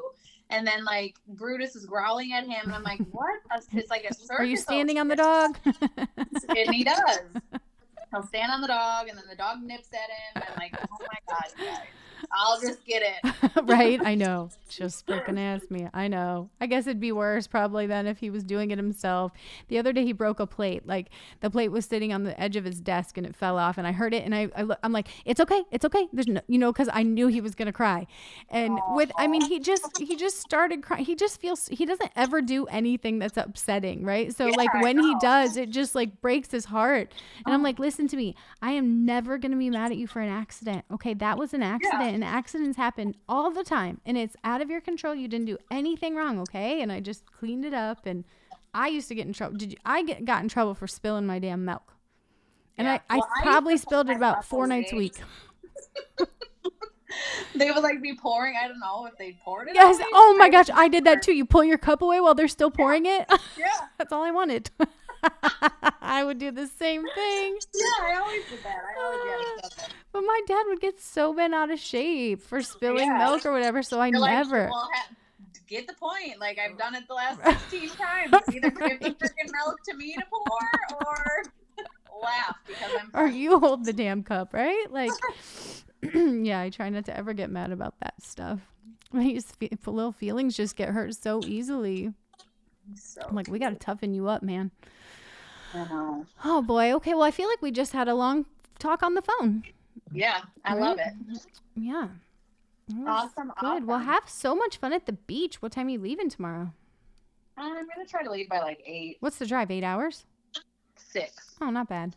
[0.49, 3.39] And then like Brutus is growling at him, and I'm like, what?
[3.73, 4.29] It's like a circus.
[4.39, 5.57] Are you standing on the dog?
[5.65, 7.19] And he does.
[8.11, 10.35] He'll stand on the dog, and then the dog nips at him.
[10.35, 11.87] And I'm like, oh my god, guys.
[12.31, 13.33] I'll just get it.
[13.63, 13.99] right?
[14.03, 14.49] I know.
[14.69, 15.87] Just freaking ask me.
[15.93, 16.49] I know.
[16.59, 19.31] I guess it'd be worse probably than if he was doing it himself.
[19.69, 20.85] The other day he broke a plate.
[20.85, 21.09] Like
[21.39, 23.77] the plate was sitting on the edge of his desk and it fell off.
[23.77, 25.63] And I heard it and I, I I'm like, it's okay.
[25.71, 26.07] It's okay.
[26.11, 28.07] There's no, you know, because I knew he was gonna cry.
[28.49, 31.05] And with, I mean, he just he just started crying.
[31.05, 34.35] He just feels he doesn't ever do anything that's upsetting, right?
[34.35, 37.13] So like Yeah, I when he does, it just like breaks his heart.
[37.45, 37.63] And I'm oh.
[37.63, 38.35] like, listen to me.
[38.61, 40.83] I am never gonna be mad at you for an accident.
[40.91, 44.69] Okay, that was an accident and accidents happen all the time and it's out of
[44.69, 45.13] your control.
[45.15, 46.81] You didn't do anything wrong okay?
[46.81, 48.23] And i just cleaned it up and
[48.73, 51.25] i used to get in trouble did you i get, got in trouble for spilling
[51.25, 51.93] my damn milk.
[52.77, 52.99] And Yeah.
[53.09, 55.15] i, I Well, I used probably spilled it about four nights a week.
[57.55, 58.55] They would like be pouring.
[58.61, 59.75] I don't know if they poured it.
[59.75, 59.97] yes.
[60.13, 61.33] oh my gosh i did that too.
[61.33, 63.25] You pull your cup away while they're still pouring it?
[63.57, 64.69] Yeah, that's all i wanted
[66.01, 68.05] i would do the same thing yeah.
[68.07, 68.77] I always did that.
[68.77, 69.89] I always did that.
[69.89, 73.17] Ah, but my dad would get so bent out of shape for spilling Yeah.
[73.17, 75.07] milk or whatever so i You're like, never well, ha-
[75.67, 76.39] get the point.
[76.39, 78.33] Like I've done it the last 16 times.
[78.53, 81.43] Either give the freaking milk to me to pour or
[82.23, 83.11] laugh because I'm.
[83.13, 84.85] or you hold the damn cup, right?
[84.89, 85.11] Like,
[86.13, 88.59] yeah, I try not to ever get mad about that stuff.
[89.11, 89.39] Fe-
[89.85, 92.13] little feelings just get hurt so easily.
[92.95, 94.71] So, I'm like, we got to toughen you up, man.
[96.45, 96.91] Oh boy.
[96.93, 97.13] Okay.
[97.13, 98.45] Well, I feel like we just had a long
[98.79, 99.63] talk on the phone.
[100.11, 101.13] Yeah, I love it.
[101.75, 102.07] Yeah.
[103.05, 103.51] Awesome.
[103.59, 103.85] Good.
[103.85, 104.07] Well, awesome.
[104.07, 105.61] have so much fun at the beach.
[105.61, 106.71] What time are you leaving tomorrow?
[107.57, 109.71] I'm gonna try to leave by like eight, What's the drive?
[109.71, 110.25] Eight hours?
[110.95, 111.55] six.
[111.61, 112.15] Oh, not bad.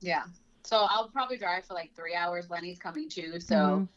[0.00, 0.24] Yeah.
[0.64, 2.50] So I'll probably drive for like three hours.
[2.50, 3.88] Lenny's coming too, so Mhm.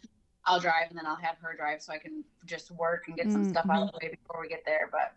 [0.45, 3.31] I'll drive and then I'll have her drive so I can just work and get
[3.31, 4.89] some stuff out of the way before we get there.
[4.91, 5.13] But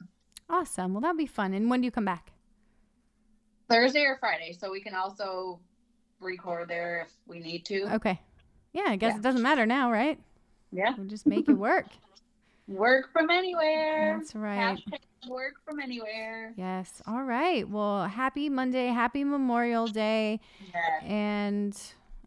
[0.48, 0.92] Awesome.
[0.94, 1.54] Well, that'll be fun.
[1.54, 2.32] And when do you come back?
[3.70, 5.60] Thursday or Friday, so we can also
[6.20, 7.94] record there if we need to.
[7.94, 8.20] Okay.
[8.72, 9.18] Yeah, I guess Yeah.
[9.18, 10.18] it doesn't matter now, right?
[10.72, 10.94] Yeah.
[10.96, 11.86] We'll just make it work.
[12.68, 14.16] Work from anywhere.
[14.18, 14.76] That's right.
[14.78, 16.52] Hashtag work from anywhere.
[16.56, 17.02] Yes.
[17.06, 17.68] All right.
[17.68, 18.88] Well, happy Monday.
[18.88, 20.40] Happy Memorial Day.
[20.72, 21.02] Yes.
[21.02, 21.82] And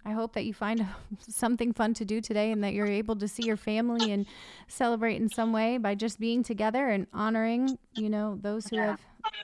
[0.06, 0.86] I hope that you find
[1.20, 4.26] something fun to do today and that you're able to see your family and
[4.68, 8.88] celebrate in some way by just being together and honoring, you know, those who Yeah.
[8.88, 9.00] have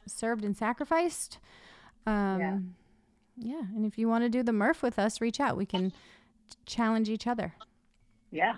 [0.05, 1.39] served and sacrificed.
[2.09, 2.75] Um,
[3.37, 3.61] yeah.
[3.75, 5.57] And if you want to do the Murph with us, reach out.
[5.57, 5.93] We can
[6.65, 7.53] challenge each other.
[8.31, 8.55] Yeah.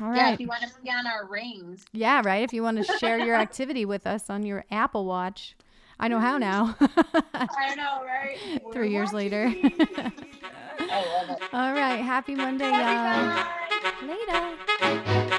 [0.00, 0.16] All right.
[0.16, 0.32] Yeah.
[0.32, 1.84] If you want to be on our rings.
[1.92, 2.42] Yeah, right.
[2.42, 5.56] If you want to share your activity with us on your Apple Watch,
[5.98, 6.76] I know how now.
[7.34, 8.38] I know, right?
[8.72, 9.52] Three years later.
[9.64, 10.10] I
[10.80, 11.42] love it.
[11.52, 11.96] All right.
[11.96, 13.44] Happy Monday, y'all.
[14.06, 15.38] Later.